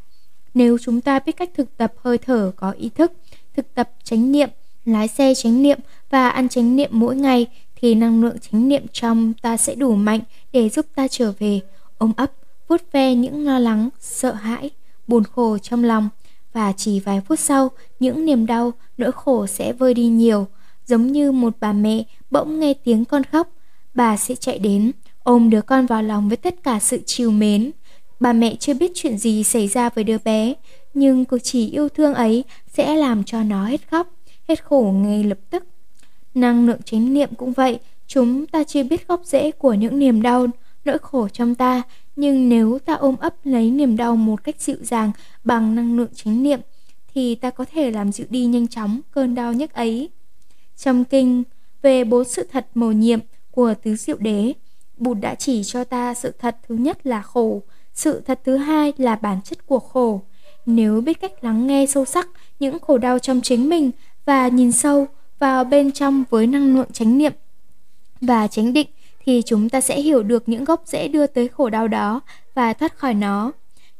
Nếu 0.54 0.78
chúng 0.82 1.02
ta 1.02 1.20
biết 1.20 1.32
cách 1.38 1.50
thực 1.56 1.78
tập 1.78 1.94
hơi 1.98 2.18
thở 2.18 2.52
có 2.56 2.72
ý 2.72 2.90
thức, 2.90 3.12
thực 3.56 3.74
tập 3.74 3.90
chánh 4.04 4.32
niệm, 4.32 4.50
lái 4.86 5.08
xe 5.08 5.34
chánh 5.36 5.62
niệm 5.62 5.80
và 6.10 6.30
ăn 6.30 6.50
chánh 6.50 6.76
niệm 6.76 6.90
mỗi 6.94 7.16
ngày 7.16 7.48
thì 7.76 7.96
năng 7.96 8.22
lượng 8.22 8.38
chánh 8.40 8.70
niệm 8.70 8.84
trong 8.92 9.34
ta 9.42 9.58
sẽ 9.58 9.76
đủ 9.76 9.96
mạnh 9.96 10.20
để 10.54 10.70
giúp 10.70 10.86
ta 10.96 11.08
trở 11.08 11.34
về, 11.40 11.60
ôm 11.98 12.12
ấp, 12.18 12.32
vuốt 12.68 12.82
ve 12.92 13.16
những 13.16 13.46
lo 13.46 13.60
lắng, 13.60 13.90
sợ 14.00 14.34
hãi, 14.34 14.70
buồn 15.08 15.24
khổ 15.24 15.58
trong 15.58 15.84
lòng 15.84 16.10
và 16.56 16.74
chỉ 16.78 17.00
vài 17.00 17.22
phút 17.22 17.40
sau, 17.40 17.72
những 18.00 18.26
niềm 18.26 18.46
đau, 18.46 18.74
nỗi 18.98 19.12
khổ 19.12 19.48
sẽ 19.48 19.74
vơi 19.74 19.94
đi 19.94 20.06
nhiều, 20.06 20.48
giống 20.86 21.12
như 21.12 21.32
một 21.32 21.54
bà 21.60 21.74
mẹ 21.74 22.04
bỗng 22.32 22.60
nghe 22.60 22.74
tiếng 22.74 23.06
con 23.06 23.24
khóc, 23.24 23.50
bà 23.94 24.18
sẽ 24.18 24.36
chạy 24.36 24.60
đến, 24.60 24.92
ôm 25.24 25.50
đứa 25.50 25.62
con 25.62 25.86
vào 25.86 26.04
lòng 26.04 26.28
với 26.28 26.38
tất 26.38 26.56
cả 26.64 26.80
sự 26.80 27.02
chiều 27.06 27.32
mến. 27.32 27.72
Bà 28.20 28.34
mẹ 28.34 28.56
chưa 28.56 28.74
biết 28.74 28.92
chuyện 28.96 29.18
gì 29.18 29.44
xảy 29.44 29.68
ra 29.68 29.90
với 29.90 30.04
đứa 30.04 30.18
bé, 30.26 30.54
nhưng 30.94 31.26
cử 31.26 31.40
chỉ 31.40 31.70
yêu 31.70 31.90
thương 31.90 32.14
ấy 32.14 32.44
sẽ 32.68 32.96
làm 32.96 33.24
cho 33.24 33.44
nó 33.44 33.66
hết 33.66 33.82
khóc, 33.92 34.08
hết 34.48 34.66
khổ 34.66 34.94
ngay 34.96 35.24
lập 35.24 35.40
tức. 35.50 35.64
Năng 36.34 36.68
lượng 36.68 36.82
chánh 36.86 37.14
niệm 37.14 37.30
cũng 37.38 37.54
vậy, 37.54 37.80
chúng 38.08 38.46
ta 38.46 38.64
chưa 38.64 38.84
biết 38.84 39.08
gốc 39.08 39.22
rễ 39.24 39.52
của 39.52 39.74
những 39.74 40.00
niềm 40.00 40.22
đau, 40.22 40.48
nỗi 40.86 40.98
khổ 40.98 41.28
trong 41.28 41.56
ta, 41.56 41.82
nhưng 42.16 42.50
nếu 42.50 42.80
ta 42.86 42.94
ôm 42.94 43.16
ấp 43.20 43.36
lấy 43.44 43.72
niềm 43.72 43.98
đau 43.98 44.16
một 44.16 44.44
cách 44.44 44.56
dịu 44.60 44.78
dàng 44.82 45.12
bằng 45.46 45.76
năng 45.76 45.98
lượng 45.98 46.10
chánh 46.16 46.44
niệm, 46.44 46.60
thì 47.14 47.36
ta 47.36 47.50
có 47.50 47.66
thể 47.74 47.92
làm 47.92 48.12
dịu 48.12 48.28
đi 48.30 48.46
nhanh 48.46 48.68
chóng 48.68 49.02
cơn 49.12 49.36
đau 49.36 49.54
nhức 49.54 49.74
ấy. 49.74 50.10
Trong 50.78 51.04
kinh 51.04 51.44
về 51.82 52.04
bốn 52.04 52.26
sự 52.26 52.48
thật 52.52 52.68
mầu 52.74 52.92
nhiệm 52.92 53.20
của 53.52 53.74
tứ 53.84 53.96
diệu 53.96 54.18
đế, 54.18 54.54
Bụt 54.98 55.18
đã 55.22 55.36
chỉ 55.36 55.64
cho 55.64 55.84
ta 55.84 56.14
sự 56.14 56.32
thật 56.40 56.58
thứ 56.68 56.76
nhất 56.76 57.06
là 57.06 57.22
khổ, 57.22 57.62
sự 57.94 58.22
thật 58.22 58.40
thứ 58.44 58.58
hai 58.58 58.94
là 58.98 59.16
bản 59.16 59.40
chất 59.44 59.66
của 59.66 59.80
khổ. 59.80 60.22
Nếu 60.66 61.02
biết 61.02 61.22
cách 61.22 61.44
lắng 61.44 61.68
nghe 61.68 61.86
sâu 61.86 62.06
sắc 62.06 62.28
những 62.60 62.80
khổ 62.80 62.98
đau 62.98 63.20
trong 63.20 63.42
chính 63.42 63.70
mình 63.70 63.92
và 64.26 64.48
nhìn 64.48 64.72
sâu 64.72 65.08
vào 65.40 65.64
bên 65.64 65.92
trong 65.92 66.24
với 66.30 66.48
năng 66.48 66.76
lượng 66.76 66.92
chánh 66.94 67.18
niệm 67.18 67.34
và 68.22 68.48
chánh 68.48 68.74
định 68.74 68.88
thì 69.26 69.42
chúng 69.46 69.70
ta 69.70 69.82
sẽ 69.82 70.02
hiểu 70.02 70.24
được 70.24 70.50
những 70.50 70.64
gốc 70.64 70.84
rễ 70.86 71.08
đưa 71.08 71.28
tới 71.28 71.48
khổ 71.48 71.70
đau 71.70 71.88
đó 71.88 72.22
và 72.54 72.74
thoát 72.74 72.98
khỏi 72.98 73.14
nó. 73.14 73.52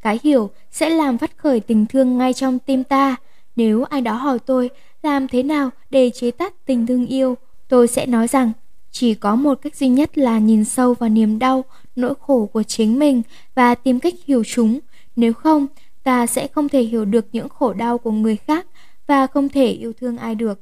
Cái 0.06 0.20
hiểu 0.24 0.50
sẽ 0.72 0.90
làm 0.90 1.18
phát 1.18 1.38
khởi 1.38 1.60
tình 1.60 1.86
thương 1.86 2.18
ngay 2.18 2.34
trong 2.34 2.60
tim 2.60 2.84
ta. 2.84 3.16
Nếu 3.56 3.84
ai 3.84 4.02
đó 4.02 4.14
hỏi 4.14 4.40
tôi 4.40 4.70
làm 5.04 5.28
thế 5.28 5.44
nào 5.44 5.70
để 5.90 6.12
chế 6.14 6.32
tắt 6.32 6.54
tình 6.66 6.88
thương 6.88 7.06
yêu, 7.06 7.38
tôi 7.68 7.88
sẽ 7.88 8.06
nói 8.06 8.28
rằng 8.28 8.52
chỉ 8.92 9.14
có 9.14 9.36
một 9.36 9.60
cách 9.62 9.76
duy 9.76 9.88
nhất 9.88 10.18
là 10.18 10.40
nhìn 10.40 10.66
sâu 10.66 10.94
vào 10.94 11.10
niềm 11.10 11.40
đau, 11.40 11.66
nỗi 11.96 12.14
khổ 12.20 12.50
của 12.54 12.64
chính 12.64 13.00
mình 13.00 13.22
và 13.56 13.76
tìm 13.76 14.00
cách 14.00 14.14
hiểu 14.26 14.44
chúng. 14.44 14.80
Nếu 15.16 15.34
không, 15.34 15.68
ta 16.04 16.28
sẽ 16.28 16.48
không 16.48 16.70
thể 16.70 16.82
hiểu 16.82 17.06
được 17.06 17.26
những 17.32 17.50
khổ 17.50 17.74
đau 17.74 17.98
của 17.98 18.12
người 18.12 18.36
khác 18.36 18.68
và 19.08 19.28
không 19.28 19.50
thể 19.50 19.68
yêu 19.68 19.94
thương 19.94 20.18
ai 20.18 20.36
được. 20.36 20.60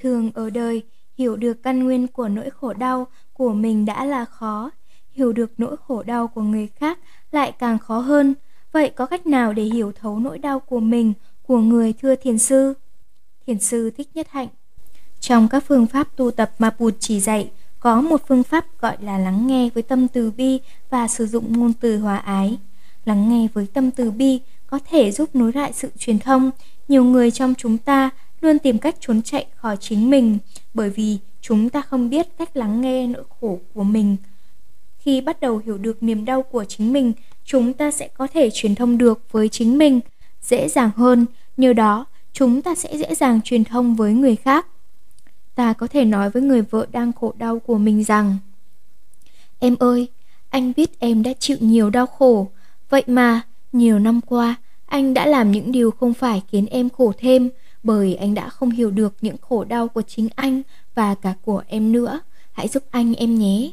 Thường 0.00 0.30
ở 0.34 0.50
đời, 0.50 0.82
hiểu 1.16 1.36
được 1.36 1.62
căn 1.62 1.84
nguyên 1.84 2.06
của 2.06 2.28
nỗi 2.28 2.50
khổ 2.50 2.72
đau 2.72 3.06
của 3.32 3.52
mình 3.52 3.84
đã 3.84 4.04
là 4.04 4.24
khó, 4.24 4.70
hiểu 5.10 5.32
được 5.32 5.52
nỗi 5.58 5.76
khổ 5.86 6.02
đau 6.02 6.28
của 6.28 6.42
người 6.42 6.66
khác 6.66 6.98
lại 7.32 7.52
càng 7.58 7.78
khó 7.78 7.98
hơn. 7.98 8.34
Vậy 8.78 8.90
có 8.90 9.06
cách 9.06 9.26
nào 9.26 9.52
để 9.52 9.62
hiểu 9.62 9.92
thấu 10.00 10.18
nỗi 10.18 10.38
đau 10.38 10.60
của 10.60 10.80
mình, 10.80 11.12
của 11.42 11.58
người 11.58 11.92
thưa 11.92 12.14
thiền 12.14 12.38
sư? 12.38 12.74
Thiền 13.46 13.58
sư 13.58 13.90
Thích 13.90 14.08
Nhất 14.14 14.26
Hạnh 14.30 14.48
Trong 15.20 15.48
các 15.48 15.64
phương 15.66 15.86
pháp 15.86 16.16
tu 16.16 16.30
tập 16.30 16.50
mà 16.58 16.70
Bụt 16.78 16.94
chỉ 16.98 17.20
dạy, 17.20 17.50
có 17.80 18.00
một 18.00 18.20
phương 18.28 18.42
pháp 18.42 18.66
gọi 18.80 18.96
là 19.00 19.18
lắng 19.18 19.46
nghe 19.46 19.70
với 19.74 19.82
tâm 19.82 20.08
từ 20.08 20.30
bi 20.30 20.60
và 20.90 21.08
sử 21.08 21.26
dụng 21.26 21.52
ngôn 21.52 21.72
từ 21.72 21.98
hòa 21.98 22.16
ái. 22.16 22.58
Lắng 23.04 23.28
nghe 23.28 23.48
với 23.54 23.66
tâm 23.66 23.90
từ 23.90 24.10
bi 24.10 24.40
có 24.66 24.78
thể 24.90 25.10
giúp 25.10 25.36
nối 25.36 25.52
lại 25.52 25.72
sự 25.72 25.90
truyền 25.98 26.18
thông. 26.18 26.50
Nhiều 26.88 27.04
người 27.04 27.30
trong 27.30 27.54
chúng 27.58 27.78
ta 27.78 28.10
luôn 28.40 28.58
tìm 28.58 28.78
cách 28.78 28.96
trốn 29.00 29.22
chạy 29.22 29.46
khỏi 29.54 29.76
chính 29.80 30.10
mình 30.10 30.38
bởi 30.74 30.90
vì 30.90 31.18
chúng 31.40 31.70
ta 31.70 31.80
không 31.80 32.10
biết 32.10 32.28
cách 32.38 32.56
lắng 32.56 32.80
nghe 32.80 33.06
nỗi 33.06 33.24
khổ 33.40 33.58
của 33.74 33.84
mình. 33.84 34.16
Khi 35.08 35.20
bắt 35.20 35.40
đầu 35.40 35.62
hiểu 35.66 35.78
được 35.78 36.02
niềm 36.02 36.24
đau 36.24 36.42
của 36.42 36.64
chính 36.64 36.92
mình, 36.92 37.12
chúng 37.44 37.72
ta 37.72 37.90
sẽ 37.90 38.08
có 38.08 38.26
thể 38.26 38.50
truyền 38.50 38.74
thông 38.74 38.98
được 38.98 39.32
với 39.32 39.48
chính 39.48 39.78
mình 39.78 40.00
dễ 40.42 40.68
dàng 40.68 40.90
hơn, 40.96 41.26
nhờ 41.56 41.72
đó 41.72 42.06
chúng 42.32 42.62
ta 42.62 42.74
sẽ 42.74 42.96
dễ 42.96 43.14
dàng 43.14 43.42
truyền 43.42 43.64
thông 43.64 43.94
với 43.94 44.12
người 44.12 44.36
khác. 44.36 44.66
Ta 45.54 45.72
có 45.72 45.86
thể 45.86 46.04
nói 46.04 46.30
với 46.30 46.42
người 46.42 46.62
vợ 46.62 46.86
đang 46.92 47.12
khổ 47.12 47.34
đau 47.38 47.58
của 47.58 47.78
mình 47.78 48.04
rằng 48.04 48.36
Em 49.58 49.76
ơi, 49.78 50.08
anh 50.50 50.72
biết 50.76 50.90
em 50.98 51.22
đã 51.22 51.32
chịu 51.38 51.56
nhiều 51.60 51.90
đau 51.90 52.06
khổ, 52.06 52.50
vậy 52.90 53.02
mà 53.06 53.40
nhiều 53.72 53.98
năm 53.98 54.20
qua 54.20 54.54
anh 54.86 55.14
đã 55.14 55.26
làm 55.26 55.52
những 55.52 55.72
điều 55.72 55.90
không 55.90 56.14
phải 56.14 56.42
khiến 56.48 56.66
em 56.66 56.90
khổ 56.90 57.12
thêm 57.18 57.50
bởi 57.82 58.14
anh 58.14 58.34
đã 58.34 58.48
không 58.48 58.70
hiểu 58.70 58.90
được 58.90 59.14
những 59.20 59.36
khổ 59.40 59.64
đau 59.64 59.88
của 59.88 60.02
chính 60.02 60.28
anh 60.34 60.62
và 60.94 61.14
cả 61.14 61.34
của 61.44 61.62
em 61.66 61.92
nữa. 61.92 62.20
Hãy 62.52 62.68
giúp 62.68 62.82
anh 62.90 63.14
em 63.14 63.34
nhé. 63.38 63.70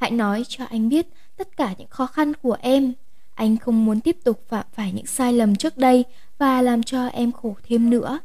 Hãy 0.00 0.10
nói 0.10 0.44
cho 0.48 0.64
anh 0.64 0.88
biết 0.88 1.06
tất 1.36 1.56
cả 1.56 1.74
những 1.78 1.88
khó 1.88 2.06
khăn 2.06 2.32
của 2.42 2.56
em. 2.60 2.92
Anh 3.34 3.56
không 3.56 3.84
muốn 3.84 4.00
tiếp 4.00 4.16
tục 4.24 4.42
phạm 4.48 4.66
phải 4.72 4.92
những 4.92 5.06
sai 5.06 5.32
lầm 5.32 5.56
trước 5.56 5.76
đây 5.76 6.04
và 6.38 6.62
làm 6.62 6.82
cho 6.82 7.06
em 7.06 7.32
khổ 7.32 7.54
thêm 7.68 7.90
nữa. 7.90 8.18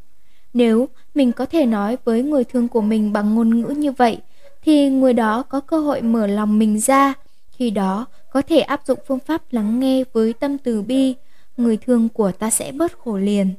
Nếu 0.54 0.90
mình 1.16 1.32
có 1.32 1.46
thể 1.46 1.66
nói 1.66 1.98
với 2.04 2.24
người 2.24 2.44
thương 2.44 2.68
của 2.68 2.82
mình 2.82 3.14
bằng 3.14 3.36
ngôn 3.36 3.62
ngữ 3.62 3.68
như 3.68 3.92
vậy, 3.92 4.22
thì 4.62 4.90
người 4.90 5.14
đó 5.14 5.44
có 5.44 5.60
cơ 5.60 5.80
hội 5.80 6.02
mở 6.02 6.28
lòng 6.28 6.60
mình 6.60 6.80
ra. 6.80 7.14
Khi 7.50 7.70
đó, 7.70 8.06
có 8.32 8.42
thể 8.42 8.60
áp 8.60 8.82
dụng 8.86 9.00
phương 9.08 9.20
pháp 9.20 9.42
lắng 9.52 9.80
nghe 9.80 10.04
với 10.14 10.34
tâm 10.34 10.58
từ 10.58 10.82
bi, 10.82 11.16
người 11.58 11.78
thương 11.78 12.10
của 12.10 12.32
ta 12.32 12.50
sẽ 12.50 12.72
bớt 12.72 13.00
khổ 13.00 13.18
liền. 13.18 13.54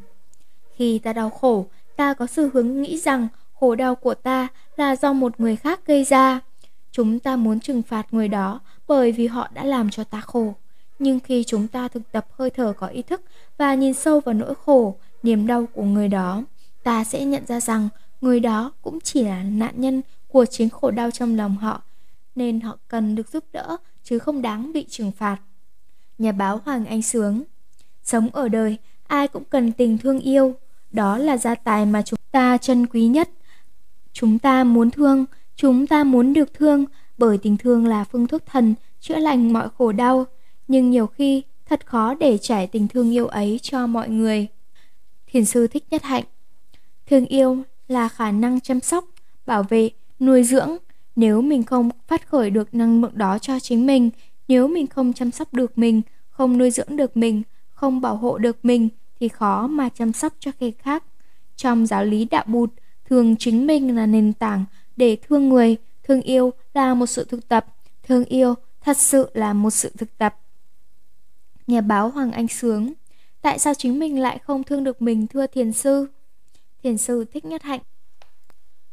Khi 0.74 0.98
ta 0.98 1.12
đau 1.12 1.30
khổ, 1.30 1.66
ta 1.96 2.14
có 2.14 2.26
xu 2.26 2.50
hướng 2.54 2.82
nghĩ 2.82 2.98
rằng 2.98 3.28
khổ 3.60 3.74
đau 3.74 3.94
của 3.94 4.14
ta 4.14 4.48
là 4.76 4.96
do 4.96 5.12
một 5.12 5.40
người 5.40 5.56
khác 5.56 5.86
gây 5.86 6.04
ra. 6.04 6.40
Chúng 6.96 7.18
ta 7.18 7.36
muốn 7.36 7.60
trừng 7.60 7.82
phạt 7.82 8.14
người 8.14 8.28
đó 8.28 8.60
bởi 8.88 9.12
vì 9.12 9.26
họ 9.26 9.48
đã 9.54 9.64
làm 9.64 9.90
cho 9.90 10.04
ta 10.04 10.20
khổ. 10.20 10.54
Nhưng 10.98 11.20
khi 11.20 11.44
chúng 11.44 11.68
ta 11.68 11.88
thực 11.88 12.12
tập 12.12 12.26
hơi 12.32 12.50
thở 12.50 12.72
có 12.76 12.86
ý 12.86 13.02
thức 13.02 13.22
và 13.58 13.74
nhìn 13.74 13.94
sâu 13.94 14.20
vào 14.20 14.34
nỗi 14.34 14.54
khổ, 14.64 14.96
niềm 15.22 15.46
đau 15.46 15.66
của 15.66 15.82
người 15.82 16.08
đó, 16.08 16.42
ta 16.82 17.04
sẽ 17.04 17.24
nhận 17.24 17.46
ra 17.46 17.60
rằng 17.60 17.88
người 18.20 18.40
đó 18.40 18.72
cũng 18.82 19.00
chỉ 19.00 19.24
là 19.24 19.42
nạn 19.42 19.74
nhân 19.76 20.02
của 20.28 20.44
chính 20.44 20.68
khổ 20.68 20.90
đau 20.90 21.10
trong 21.10 21.36
lòng 21.36 21.56
họ, 21.56 21.82
nên 22.34 22.60
họ 22.60 22.78
cần 22.88 23.14
được 23.14 23.28
giúp 23.28 23.44
đỡ 23.52 23.76
chứ 24.02 24.18
không 24.18 24.42
đáng 24.42 24.72
bị 24.72 24.86
trừng 24.88 25.12
phạt. 25.12 25.36
Nhà 26.18 26.32
báo 26.32 26.60
Hoàng 26.64 26.86
Anh 26.86 27.02
Sướng 27.02 27.42
Sống 28.02 28.28
ở 28.32 28.48
đời, 28.48 28.76
ai 29.06 29.28
cũng 29.28 29.44
cần 29.44 29.72
tình 29.72 29.98
thương 29.98 30.18
yêu, 30.18 30.54
đó 30.90 31.18
là 31.18 31.36
gia 31.36 31.54
tài 31.54 31.86
mà 31.86 32.02
chúng 32.02 32.18
ta 32.30 32.58
trân 32.58 32.86
quý 32.86 33.06
nhất. 33.06 33.30
Chúng 34.12 34.38
ta 34.38 34.64
muốn 34.64 34.90
thương, 34.90 35.24
chúng 35.56 35.86
ta 35.86 36.04
muốn 36.04 36.32
được 36.32 36.54
thương, 36.54 36.84
bởi 37.18 37.38
tình 37.38 37.56
thương 37.56 37.86
là 37.86 38.04
phương 38.04 38.26
thuốc 38.26 38.46
thần 38.46 38.74
chữa 39.00 39.18
lành 39.18 39.52
mọi 39.52 39.68
khổ 39.78 39.92
đau. 39.92 40.26
Nhưng 40.68 40.90
nhiều 40.90 41.06
khi 41.06 41.42
thật 41.66 41.86
khó 41.86 42.14
để 42.14 42.38
trải 42.38 42.66
tình 42.66 42.88
thương 42.88 43.10
yêu 43.10 43.26
ấy 43.26 43.58
cho 43.62 43.86
mọi 43.86 44.08
người. 44.08 44.46
Thiền 45.26 45.44
sư 45.44 45.66
Thích 45.66 45.84
Nhất 45.90 46.02
Hạnh 46.02 46.24
Thương 47.06 47.26
yêu 47.26 47.62
là 47.88 48.08
khả 48.08 48.30
năng 48.32 48.60
chăm 48.60 48.80
sóc, 48.80 49.04
bảo 49.46 49.62
vệ, 49.62 49.90
nuôi 50.20 50.44
dưỡng. 50.44 50.76
Nếu 51.16 51.42
mình 51.42 51.62
không 51.62 51.90
phát 52.08 52.28
khởi 52.28 52.50
được 52.50 52.74
năng 52.74 53.02
lượng 53.02 53.18
đó 53.18 53.38
cho 53.38 53.60
chính 53.60 53.86
mình, 53.86 54.10
nếu 54.48 54.68
mình 54.68 54.86
không 54.86 55.12
chăm 55.12 55.30
sóc 55.30 55.54
được 55.54 55.78
mình, 55.78 56.02
không 56.30 56.58
nuôi 56.58 56.70
dưỡng 56.70 56.96
được 56.96 57.16
mình, 57.16 57.42
không 57.70 58.00
bảo 58.00 58.16
hộ 58.16 58.38
được 58.38 58.64
mình, 58.64 58.88
thì 59.20 59.28
khó 59.28 59.66
mà 59.66 59.88
chăm 59.88 60.12
sóc 60.12 60.32
cho 60.38 60.50
người 60.60 60.72
khác. 60.72 61.04
Trong 61.56 61.86
giáo 61.86 62.04
lý 62.04 62.24
đạo 62.24 62.44
bụt, 62.46 62.70
thường 63.08 63.36
chính 63.36 63.66
mình 63.66 63.96
là 63.96 64.06
nền 64.06 64.32
tảng 64.32 64.64
để 64.96 65.16
thương 65.28 65.48
người, 65.48 65.76
thương 66.02 66.22
yêu 66.22 66.52
là 66.74 66.94
một 66.94 67.06
sự 67.06 67.24
thực 67.24 67.48
tập, 67.48 67.66
thương 68.02 68.24
yêu 68.24 68.54
thật 68.80 68.96
sự 68.96 69.30
là 69.34 69.52
một 69.52 69.70
sự 69.70 69.90
thực 69.98 70.18
tập. 70.18 70.36
Nhà 71.66 71.80
báo 71.80 72.08
Hoàng 72.08 72.32
Anh 72.32 72.48
Sướng 72.48 72.92
Tại 73.46 73.58
sao 73.58 73.74
chính 73.74 73.98
mình 73.98 74.20
lại 74.20 74.38
không 74.38 74.64
thương 74.64 74.84
được 74.84 75.02
mình 75.02 75.26
thưa 75.26 75.46
thiền 75.46 75.72
sư? 75.72 76.06
Thiền 76.82 76.98
sư 76.98 77.24
thích 77.32 77.44
nhất 77.44 77.62
hạnh 77.62 77.80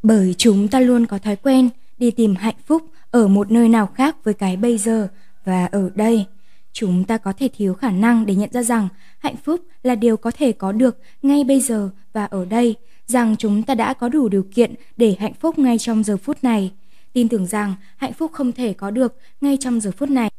Bởi 0.04 0.36
chúng 0.38 0.68
ta 0.68 0.80
luôn 0.80 1.06
có 1.06 1.18
thói 1.18 1.36
quen 1.36 1.70
đi 1.98 2.12
tìm 2.12 2.36
hạnh 2.36 2.56
phúc 2.66 2.82
ở 3.12 3.28
một 3.28 3.52
nơi 3.52 3.70
nào 3.70 3.88
khác 3.88 4.24
với 4.24 4.34
cái 4.34 4.58
bây 4.58 4.78
giờ 4.78 5.08
và 5.46 5.66
ở 5.66 5.90
đây. 5.96 6.26
Chúng 6.74 7.04
ta 7.04 7.18
có 7.18 7.34
thể 7.38 7.50
thiếu 7.58 7.74
khả 7.74 7.92
năng 7.92 8.26
để 8.26 8.36
nhận 8.36 8.50
ra 8.52 8.64
rằng 8.64 8.88
hạnh 9.20 9.36
phúc 9.44 9.62
là 9.84 9.96
điều 9.96 10.18
có 10.18 10.32
thể 10.32 10.52
có 10.52 10.72
được 10.72 10.98
ngay 11.22 11.44
bây 11.44 11.60
giờ 11.60 11.90
và 12.14 12.26
ở 12.26 12.46
đây, 12.46 12.76
rằng 13.08 13.36
chúng 13.40 13.64
ta 13.64 13.76
đã 13.76 13.94
có 13.94 14.10
đủ 14.10 14.30
điều 14.30 14.46
kiện 14.56 14.74
để 14.98 15.16
hạnh 15.20 15.34
phúc 15.34 15.60
ngay 15.60 15.78
trong 15.78 16.04
giờ 16.04 16.18
phút 16.18 16.38
này. 16.44 16.72
Tin 17.14 17.30
tưởng 17.30 17.46
rằng 17.46 17.76
hạnh 17.98 18.14
phúc 18.14 18.32
không 18.34 18.52
thể 18.52 18.74
có 18.74 18.92
được 18.92 19.18
ngay 19.42 19.58
trong 19.60 19.82
giờ 19.82 19.92
phút 19.98 20.10
này. 20.10 20.30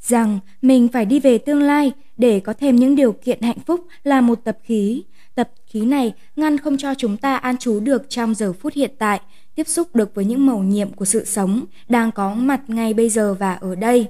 Rằng 0.00 0.38
mình 0.62 0.88
phải 0.88 1.06
đi 1.06 1.20
về 1.20 1.38
tương 1.38 1.62
lai 1.62 1.92
để 2.16 2.40
có 2.40 2.52
thêm 2.52 2.76
những 2.76 2.96
điều 2.96 3.12
kiện 3.12 3.42
hạnh 3.42 3.58
phúc 3.66 3.86
là 4.02 4.20
một 4.20 4.40
tập 4.44 4.58
khí. 4.64 5.04
Tập 5.34 5.50
khí 5.66 5.80
này 5.80 6.12
ngăn 6.36 6.58
không 6.58 6.76
cho 6.78 6.94
chúng 6.94 7.16
ta 7.16 7.36
an 7.36 7.58
trú 7.58 7.80
được 7.80 8.02
trong 8.08 8.34
giờ 8.34 8.52
phút 8.52 8.72
hiện 8.72 8.90
tại, 8.98 9.20
tiếp 9.54 9.68
xúc 9.68 9.96
được 9.96 10.14
với 10.14 10.24
những 10.24 10.46
màu 10.46 10.58
nhiệm 10.58 10.92
của 10.92 11.04
sự 11.04 11.24
sống 11.24 11.64
đang 11.88 12.12
có 12.12 12.34
mặt 12.34 12.60
ngay 12.68 12.94
bây 12.94 13.08
giờ 13.08 13.34
và 13.34 13.54
ở 13.54 13.74
đây. 13.74 14.06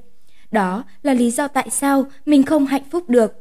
Đó 0.51 0.85
là 1.03 1.15
lý 1.15 1.31
do 1.31 1.49
tại 1.49 1.71
sao 1.71 2.07
mình 2.27 2.43
không 2.43 2.67
hạnh 2.67 2.85
phúc 2.91 3.09
được. 3.09 3.33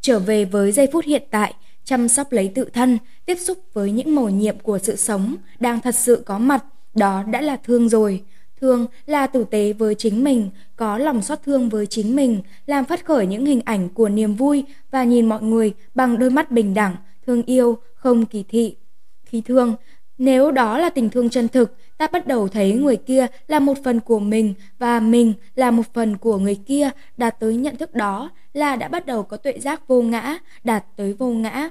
Trở 0.00 0.18
về 0.18 0.44
với 0.44 0.72
giây 0.72 0.88
phút 0.92 1.04
hiện 1.04 1.22
tại, 1.30 1.54
chăm 1.86 2.08
sóc 2.08 2.32
lấy 2.32 2.52
tự 2.54 2.64
thân, 2.64 2.98
tiếp 3.26 3.38
xúc 3.38 3.58
với 3.72 3.92
những 3.92 4.14
mầu 4.14 4.28
nhiệm 4.28 4.58
của 4.58 4.78
sự 4.78 4.96
sống 4.96 5.36
đang 5.60 5.80
thật 5.80 5.94
sự 5.94 6.22
có 6.26 6.38
mặt, 6.38 6.64
đó 6.94 7.22
đã 7.22 7.40
là 7.40 7.56
thương 7.56 7.88
rồi. 7.88 8.24
Thương 8.60 8.86
là 9.06 9.26
tử 9.26 9.44
tế 9.50 9.72
với 9.72 9.94
chính 9.94 10.24
mình, 10.24 10.50
có 10.76 10.98
lòng 10.98 11.22
xót 11.22 11.38
thương 11.44 11.68
với 11.68 11.86
chính 11.86 12.16
mình, 12.16 12.40
làm 12.66 12.84
phát 12.84 13.04
khởi 13.04 13.26
những 13.26 13.46
hình 13.46 13.60
ảnh 13.64 13.88
của 13.88 14.08
niềm 14.08 14.34
vui 14.34 14.64
và 14.90 15.04
nhìn 15.04 15.28
mọi 15.28 15.42
người 15.42 15.72
bằng 15.94 16.18
đôi 16.18 16.30
mắt 16.30 16.50
bình 16.50 16.74
đẳng, 16.74 16.96
thương 17.26 17.42
yêu, 17.42 17.78
không 17.94 18.26
kỳ 18.26 18.44
thị. 18.48 18.76
Khi 19.24 19.40
thương, 19.40 19.74
nếu 20.18 20.50
đó 20.50 20.78
là 20.78 20.90
tình 20.90 21.10
thương 21.10 21.30
chân 21.30 21.48
thực, 21.48 21.76
ta 21.98 22.06
bắt 22.06 22.26
đầu 22.26 22.48
thấy 22.48 22.72
người 22.72 22.96
kia 22.96 23.26
là 23.46 23.58
một 23.58 23.74
phần 23.84 24.00
của 24.00 24.18
mình 24.18 24.54
và 24.78 25.00
mình 25.00 25.32
là 25.54 25.70
một 25.70 25.94
phần 25.94 26.16
của 26.16 26.38
người 26.38 26.54
kia, 26.66 26.90
đạt 27.16 27.40
tới 27.40 27.56
nhận 27.56 27.76
thức 27.76 27.94
đó 27.94 28.30
là 28.52 28.76
đã 28.76 28.88
bắt 28.88 29.06
đầu 29.06 29.22
có 29.22 29.36
tuệ 29.36 29.58
giác 29.58 29.88
vô 29.88 30.02
ngã, 30.02 30.38
đạt 30.64 30.84
tới 30.96 31.12
vô 31.12 31.28
ngã. 31.28 31.70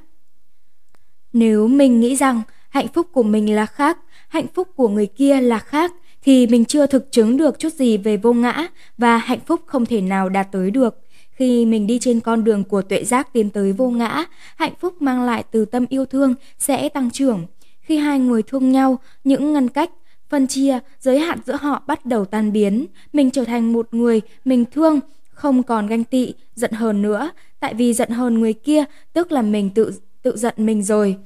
Nếu 1.33 1.67
mình 1.67 1.99
nghĩ 1.99 2.15
rằng 2.15 2.41
hạnh 2.69 2.87
phúc 2.87 3.07
của 3.11 3.23
mình 3.23 3.55
là 3.55 3.65
khác, 3.65 3.97
hạnh 4.27 4.47
phúc 4.53 4.67
của 4.75 4.87
người 4.87 5.05
kia 5.05 5.41
là 5.41 5.59
khác, 5.59 5.93
thì 6.21 6.47
mình 6.47 6.65
chưa 6.65 6.87
thực 6.87 7.11
chứng 7.11 7.37
được 7.37 7.59
chút 7.59 7.73
gì 7.73 7.97
về 7.97 8.17
vô 8.17 8.33
ngã 8.33 8.67
và 8.97 9.17
hạnh 9.17 9.39
phúc 9.45 9.61
không 9.65 9.85
thể 9.85 10.01
nào 10.01 10.29
đạt 10.29 10.47
tới 10.51 10.71
được. 10.71 11.01
Khi 11.31 11.65
mình 11.65 11.87
đi 11.87 11.99
trên 11.99 12.19
con 12.19 12.43
đường 12.43 12.63
của 12.63 12.81
tuệ 12.81 13.03
giác 13.03 13.33
tiến 13.33 13.49
tới 13.49 13.73
vô 13.73 13.89
ngã, 13.89 14.25
hạnh 14.55 14.73
phúc 14.79 15.01
mang 15.01 15.23
lại 15.23 15.43
từ 15.51 15.65
tâm 15.65 15.85
yêu 15.89 16.05
thương 16.05 16.33
sẽ 16.57 16.89
tăng 16.89 17.11
trưởng. 17.11 17.45
Khi 17.85 17.97
hai 17.97 18.19
người 18.19 18.43
thương 18.43 18.71
nhau, 18.71 18.99
những 19.23 19.53
ngăn 19.53 19.69
cách, 19.69 19.91
phân 20.29 20.47
chia, 20.47 20.79
giới 20.99 21.19
hạn 21.19 21.39
giữa 21.45 21.57
họ 21.61 21.83
bắt 21.87 22.05
đầu 22.05 22.25
tan 22.25 22.51
biến. 22.51 22.85
Mình 23.13 23.31
trở 23.31 23.43
thành 23.43 23.73
một 23.73 23.87
người 23.91 24.21
mình 24.45 24.65
thương, 24.71 24.99
không 25.29 25.63
còn 25.63 25.87
ganh 25.87 26.03
tị, 26.03 26.33
giận 26.55 26.71
hờn 26.71 27.01
nữa. 27.01 27.31
Tại 27.59 27.73
vì 27.73 27.93
giận 27.93 28.09
hờn 28.09 28.39
người 28.39 28.53
kia, 28.53 28.83
tức 29.13 29.31
là 29.31 29.41
mình 29.41 29.69
tự 29.69 29.91
tự 30.21 30.37
giận 30.37 30.53
mình 30.57 30.83
rồi. 30.83 31.17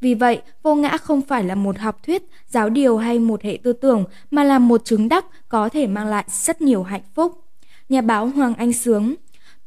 Vì 0.00 0.14
vậy, 0.14 0.40
vô 0.62 0.74
ngã 0.74 0.96
không 0.96 1.22
phải 1.22 1.44
là 1.44 1.54
một 1.54 1.78
học 1.78 2.02
thuyết, 2.06 2.22
giáo 2.46 2.68
điều 2.68 2.96
hay 2.96 3.18
một 3.18 3.42
hệ 3.42 3.58
tư 3.62 3.72
tưởng, 3.72 4.04
mà 4.30 4.44
là 4.44 4.58
một 4.58 4.84
chứng 4.84 5.08
đắc 5.08 5.48
có 5.48 5.68
thể 5.68 5.86
mang 5.86 6.06
lại 6.06 6.24
rất 6.28 6.62
nhiều 6.62 6.82
hạnh 6.82 7.02
phúc. 7.14 7.44
Nhà 7.88 8.00
báo 8.00 8.26
Hoàng 8.26 8.54
Anh 8.54 8.72
Sướng 8.72 9.14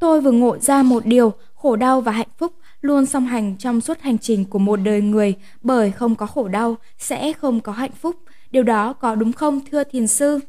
Tôi 0.01 0.21
vừa 0.21 0.31
ngộ 0.31 0.57
ra 0.57 0.83
một 0.83 1.05
điều, 1.05 1.33
khổ 1.55 1.75
đau 1.75 2.01
và 2.01 2.11
hạnh 2.11 2.27
phúc 2.37 2.53
luôn 2.81 3.05
song 3.05 3.25
hành 3.25 3.57
trong 3.57 3.81
suốt 3.81 4.01
hành 4.01 4.17
trình 4.17 4.45
của 4.45 4.59
một 4.59 4.75
đời 4.75 5.01
người, 5.01 5.35
bởi 5.61 5.91
không 5.91 6.15
có 6.15 6.25
khổ 6.25 6.47
đau 6.47 6.77
sẽ 6.97 7.33
không 7.33 7.59
có 7.59 7.71
hạnh 7.71 7.91
phúc. 7.91 8.15
Điều 8.51 8.63
đó 8.63 8.93
có 8.93 9.15
đúng 9.15 9.33
không 9.33 9.59
thưa 9.71 9.83
thiền 9.83 10.07
sư? 10.07 10.39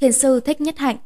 Thiền 0.00 0.12
sư 0.12 0.40
thích 0.40 0.60
nhất 0.60 0.78
hạnh. 0.78 0.96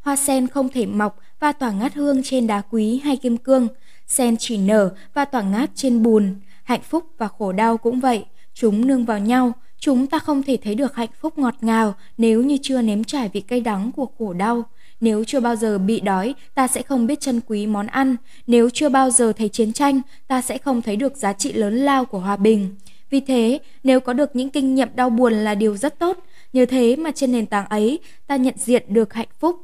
Hoa 0.00 0.16
sen 0.16 0.46
không 0.46 0.68
thể 0.68 0.86
mọc 0.86 1.18
và 1.40 1.52
tỏa 1.52 1.72
ngát 1.72 1.94
hương 1.94 2.22
trên 2.22 2.46
đá 2.46 2.62
quý 2.70 3.00
hay 3.04 3.16
kim 3.16 3.36
cương. 3.36 3.68
Sen 4.06 4.36
chỉ 4.36 4.58
nở 4.58 4.94
và 5.14 5.24
tỏa 5.24 5.42
ngát 5.42 5.70
trên 5.74 6.02
bùn. 6.02 6.40
Hạnh 6.64 6.82
phúc 6.82 7.04
và 7.18 7.28
khổ 7.28 7.52
đau 7.52 7.76
cũng 7.76 8.00
vậy, 8.00 8.24
chúng 8.54 8.86
nương 8.86 9.04
vào 9.04 9.18
nhau. 9.18 9.52
Chúng 9.78 10.06
ta 10.06 10.18
không 10.18 10.42
thể 10.42 10.58
thấy 10.64 10.74
được 10.74 10.94
hạnh 10.94 11.08
phúc 11.20 11.38
ngọt 11.38 11.54
ngào 11.60 11.94
nếu 12.18 12.42
như 12.42 12.58
chưa 12.62 12.82
nếm 12.82 13.04
trải 13.04 13.28
vị 13.32 13.40
cay 13.40 13.60
đắng 13.60 13.92
của 13.92 14.06
khổ 14.18 14.32
đau. 14.32 14.62
Nếu 15.00 15.24
chưa 15.24 15.40
bao 15.40 15.56
giờ 15.56 15.78
bị 15.78 16.00
đói, 16.00 16.34
ta 16.54 16.68
sẽ 16.68 16.82
không 16.82 17.06
biết 17.06 17.20
trân 17.20 17.40
quý 17.46 17.66
món 17.66 17.86
ăn. 17.86 18.16
Nếu 18.46 18.70
chưa 18.70 18.88
bao 18.88 19.10
giờ 19.10 19.32
thấy 19.32 19.48
chiến 19.48 19.72
tranh, 19.72 20.00
ta 20.26 20.42
sẽ 20.42 20.58
không 20.58 20.82
thấy 20.82 20.96
được 20.96 21.16
giá 21.16 21.32
trị 21.32 21.52
lớn 21.52 21.76
lao 21.76 22.04
của 22.04 22.18
hòa 22.18 22.36
bình. 22.36 22.74
Vì 23.10 23.20
thế, 23.20 23.58
nếu 23.82 24.00
có 24.00 24.12
được 24.12 24.36
những 24.36 24.50
kinh 24.50 24.74
nghiệm 24.74 24.88
đau 24.94 25.10
buồn 25.10 25.32
là 25.32 25.54
điều 25.54 25.76
rất 25.76 25.98
tốt. 25.98 26.18
Nhờ 26.52 26.66
thế 26.66 26.96
mà 26.96 27.10
trên 27.14 27.32
nền 27.32 27.46
tảng 27.46 27.66
ấy, 27.66 27.98
ta 28.26 28.36
nhận 28.36 28.54
diện 28.58 28.82
được 28.88 29.12
hạnh 29.12 29.28
phúc. 29.38 29.56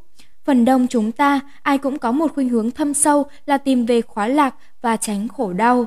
Phần 0.45 0.65
đông 0.65 0.87
chúng 0.87 1.13
ta, 1.13 1.41
ai 1.63 1.79
cũng 1.79 1.99
có 1.99 2.13
một 2.13 2.35
khuynh 2.35 2.49
hướng 2.49 2.71
thâm 2.71 2.95
sâu 2.95 3.27
là 3.47 3.59
tìm 3.59 3.87
về 3.87 4.03
khóa 4.03 4.29
lạc 4.29 4.55
và 4.83 4.97
tránh 4.97 5.29
khổ 5.29 5.53
đau. 5.53 5.87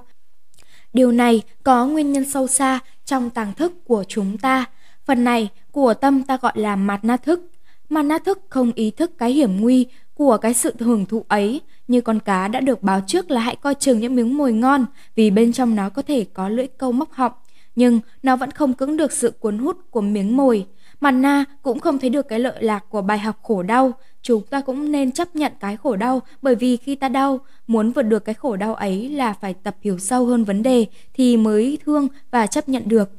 Điều 0.93 1.11
này 1.11 1.41
có 1.63 1.85
nguyên 1.85 2.11
nhân 2.11 2.29
sâu 2.29 2.47
xa 2.47 2.79
trong 3.05 3.29
tàng 3.29 3.53
thức 3.53 3.73
của 3.85 4.03
chúng 4.07 4.37
ta. 4.37 4.65
Phần 5.05 5.23
này 5.23 5.49
của 5.71 5.93
tâm 5.93 6.23
ta 6.23 6.37
gọi 6.41 6.53
là 6.55 6.75
mặt 6.75 6.99
na 7.03 7.17
thức 7.17 7.52
mà 7.93 8.03
na 8.03 8.17
thức 8.17 8.39
không 8.49 8.71
ý 8.75 8.91
thức 8.91 9.11
cái 9.17 9.31
hiểm 9.31 9.61
nguy 9.61 9.85
của 10.13 10.37
cái 10.37 10.53
sự 10.53 10.73
hưởng 10.79 11.05
thụ 11.05 11.25
ấy, 11.27 11.61
như 11.87 12.01
con 12.01 12.19
cá 12.19 12.47
đã 12.47 12.59
được 12.59 12.83
báo 12.83 13.01
trước 13.07 13.31
là 13.31 13.41
hãy 13.41 13.55
coi 13.55 13.75
chừng 13.75 13.99
những 13.99 14.15
miếng 14.15 14.37
mồi 14.37 14.53
ngon 14.53 14.85
vì 15.15 15.31
bên 15.31 15.53
trong 15.53 15.75
nó 15.75 15.89
có 15.89 16.01
thể 16.01 16.25
có 16.33 16.49
lưỡi 16.49 16.67
câu 16.67 16.91
móc 16.91 17.11
họng, 17.11 17.31
nhưng 17.75 17.99
nó 18.23 18.35
vẫn 18.35 18.51
không 18.51 18.73
cưỡng 18.73 18.97
được 18.97 19.11
sự 19.11 19.31
cuốn 19.31 19.57
hút 19.57 19.77
của 19.91 20.01
miếng 20.01 20.37
mồi. 20.37 20.65
Mặt 20.99 21.11
na 21.11 21.45
cũng 21.61 21.79
không 21.79 21.99
thấy 21.99 22.09
được 22.09 22.27
cái 22.27 22.39
lợi 22.39 22.63
lạc 22.63 22.85
của 22.89 23.01
bài 23.01 23.19
học 23.19 23.39
khổ 23.43 23.63
đau, 23.63 23.91
chúng 24.21 24.41
ta 24.41 24.61
cũng 24.61 24.91
nên 24.91 25.11
chấp 25.11 25.35
nhận 25.35 25.51
cái 25.59 25.77
khổ 25.77 25.95
đau 25.95 26.21
bởi 26.41 26.55
vì 26.55 26.77
khi 26.77 26.95
ta 26.95 27.09
đau, 27.09 27.39
muốn 27.67 27.91
vượt 27.91 28.01
được 28.01 28.25
cái 28.25 28.35
khổ 28.35 28.55
đau 28.55 28.75
ấy 28.75 29.09
là 29.09 29.33
phải 29.33 29.53
tập 29.53 29.75
hiểu 29.81 29.97
sâu 29.97 30.25
hơn 30.25 30.43
vấn 30.43 30.63
đề 30.63 30.85
thì 31.13 31.37
mới 31.37 31.77
thương 31.85 32.07
và 32.31 32.47
chấp 32.47 32.69
nhận 32.69 32.83
được. 32.85 33.09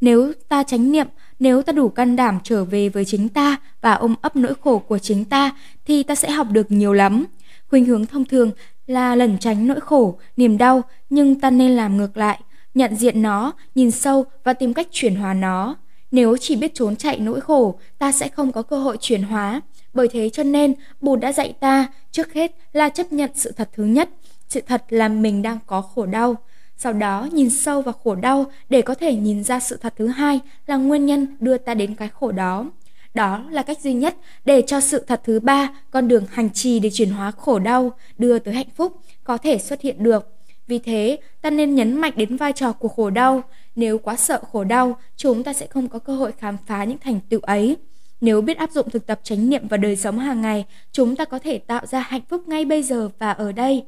Nếu 0.00 0.32
ta 0.48 0.62
tránh 0.62 0.92
niệm, 0.92 1.06
nếu 1.44 1.62
ta 1.62 1.72
đủ 1.72 1.88
can 1.88 2.16
đảm 2.16 2.38
trở 2.44 2.64
về 2.64 2.88
với 2.88 3.04
chính 3.04 3.28
ta 3.28 3.56
và 3.80 3.92
ôm 3.92 4.14
ấp 4.20 4.36
nỗi 4.36 4.54
khổ 4.60 4.78
của 4.78 4.98
chính 4.98 5.24
ta 5.24 5.50
thì 5.86 6.02
ta 6.02 6.14
sẽ 6.14 6.30
học 6.30 6.46
được 6.50 6.70
nhiều 6.70 6.92
lắm. 6.92 7.24
Khuynh 7.68 7.84
hướng 7.84 8.06
thông 8.06 8.24
thường 8.24 8.50
là 8.86 9.14
lẩn 9.14 9.38
tránh 9.38 9.66
nỗi 9.66 9.80
khổ, 9.80 10.18
niềm 10.36 10.58
đau, 10.58 10.82
nhưng 11.10 11.40
ta 11.40 11.50
nên 11.50 11.70
làm 11.70 11.96
ngược 11.96 12.16
lại, 12.16 12.40
nhận 12.74 12.96
diện 12.96 13.22
nó, 13.22 13.52
nhìn 13.74 13.90
sâu 13.90 14.24
và 14.44 14.52
tìm 14.52 14.74
cách 14.74 14.88
chuyển 14.90 15.14
hóa 15.14 15.34
nó. 15.34 15.76
Nếu 16.10 16.36
chỉ 16.36 16.56
biết 16.56 16.74
trốn 16.74 16.96
chạy 16.96 17.18
nỗi 17.18 17.40
khổ, 17.40 17.78
ta 17.98 18.12
sẽ 18.12 18.28
không 18.28 18.52
có 18.52 18.62
cơ 18.62 18.78
hội 18.78 18.96
chuyển 19.00 19.22
hóa. 19.22 19.60
Bởi 19.94 20.08
thế 20.08 20.30
cho 20.30 20.42
nên, 20.42 20.74
Bụt 21.00 21.20
đã 21.20 21.32
dạy 21.32 21.54
ta 21.60 21.86
trước 22.10 22.32
hết 22.32 22.56
là 22.72 22.88
chấp 22.88 23.12
nhận 23.12 23.30
sự 23.34 23.52
thật 23.52 23.70
thứ 23.72 23.84
nhất, 23.84 24.10
sự 24.48 24.60
thật 24.60 24.84
là 24.88 25.08
mình 25.08 25.42
đang 25.42 25.58
có 25.66 25.82
khổ 25.82 26.06
đau. 26.06 26.36
Sau 26.76 26.92
đó 26.92 27.28
nhìn 27.32 27.50
sâu 27.50 27.82
vào 27.82 27.94
khổ 28.04 28.14
đau 28.14 28.46
để 28.68 28.82
có 28.82 28.94
thể 28.94 29.14
nhìn 29.14 29.44
ra 29.44 29.60
sự 29.60 29.76
thật 29.76 29.94
thứ 29.96 30.06
hai 30.06 30.40
là 30.66 30.76
nguyên 30.76 31.06
nhân 31.06 31.36
đưa 31.40 31.58
ta 31.58 31.74
đến 31.74 31.94
cái 31.94 32.08
khổ 32.08 32.32
đó. 32.32 32.70
Đó 33.14 33.44
là 33.50 33.62
cách 33.62 33.80
duy 33.80 33.92
nhất 33.94 34.16
để 34.44 34.62
cho 34.66 34.80
sự 34.80 35.04
thật 35.06 35.20
thứ 35.24 35.40
ba, 35.40 35.68
con 35.90 36.08
đường 36.08 36.24
hành 36.30 36.50
trì 36.50 36.78
để 36.78 36.90
chuyển 36.92 37.10
hóa 37.10 37.30
khổ 37.30 37.58
đau, 37.58 37.92
đưa 38.18 38.38
tới 38.38 38.54
hạnh 38.54 38.70
phúc, 38.76 39.00
có 39.24 39.38
thể 39.38 39.58
xuất 39.58 39.80
hiện 39.80 40.02
được. 40.02 40.30
Vì 40.66 40.78
thế, 40.78 41.18
ta 41.42 41.50
nên 41.50 41.74
nhấn 41.74 41.92
mạnh 41.96 42.12
đến 42.16 42.36
vai 42.36 42.52
trò 42.52 42.72
của 42.72 42.88
khổ 42.88 43.10
đau. 43.10 43.42
Nếu 43.76 43.98
quá 43.98 44.16
sợ 44.16 44.40
khổ 44.52 44.64
đau, 44.64 44.96
chúng 45.16 45.42
ta 45.42 45.52
sẽ 45.52 45.66
không 45.66 45.88
có 45.88 45.98
cơ 45.98 46.16
hội 46.16 46.32
khám 46.38 46.56
phá 46.66 46.84
những 46.84 46.98
thành 46.98 47.20
tựu 47.28 47.40
ấy. 47.40 47.76
Nếu 48.20 48.40
biết 48.40 48.56
áp 48.56 48.70
dụng 48.70 48.90
thực 48.90 49.06
tập 49.06 49.20
chánh 49.22 49.50
niệm 49.50 49.68
vào 49.68 49.78
đời 49.78 49.96
sống 49.96 50.18
hàng 50.18 50.42
ngày, 50.42 50.64
chúng 50.92 51.16
ta 51.16 51.24
có 51.24 51.38
thể 51.38 51.58
tạo 51.58 51.86
ra 51.86 52.00
hạnh 52.00 52.22
phúc 52.28 52.48
ngay 52.48 52.64
bây 52.64 52.82
giờ 52.82 53.08
và 53.18 53.32
ở 53.32 53.52
đây. 53.52 53.84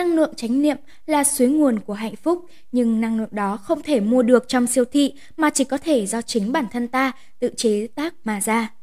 Năng 0.00 0.14
lượng 0.14 0.34
chánh 0.36 0.62
niệm 0.62 0.76
là 1.06 1.24
suối 1.24 1.48
nguồn 1.48 1.78
của 1.78 1.92
hạnh 1.94 2.16
phúc, 2.16 2.44
nhưng 2.72 3.00
năng 3.00 3.18
lượng 3.18 3.28
đó 3.32 3.56
không 3.56 3.82
thể 3.82 4.00
mua 4.00 4.22
được 4.22 4.48
trong 4.48 4.66
siêu 4.66 4.84
thị 4.84 5.12
mà 5.36 5.50
chỉ 5.50 5.64
có 5.64 5.78
thể 5.78 6.06
do 6.06 6.22
chính 6.22 6.52
bản 6.52 6.64
thân 6.72 6.88
ta 6.88 7.12
tự 7.38 7.50
chế 7.56 7.86
tác 7.94 8.14
mà 8.24 8.40
ra. 8.40 8.79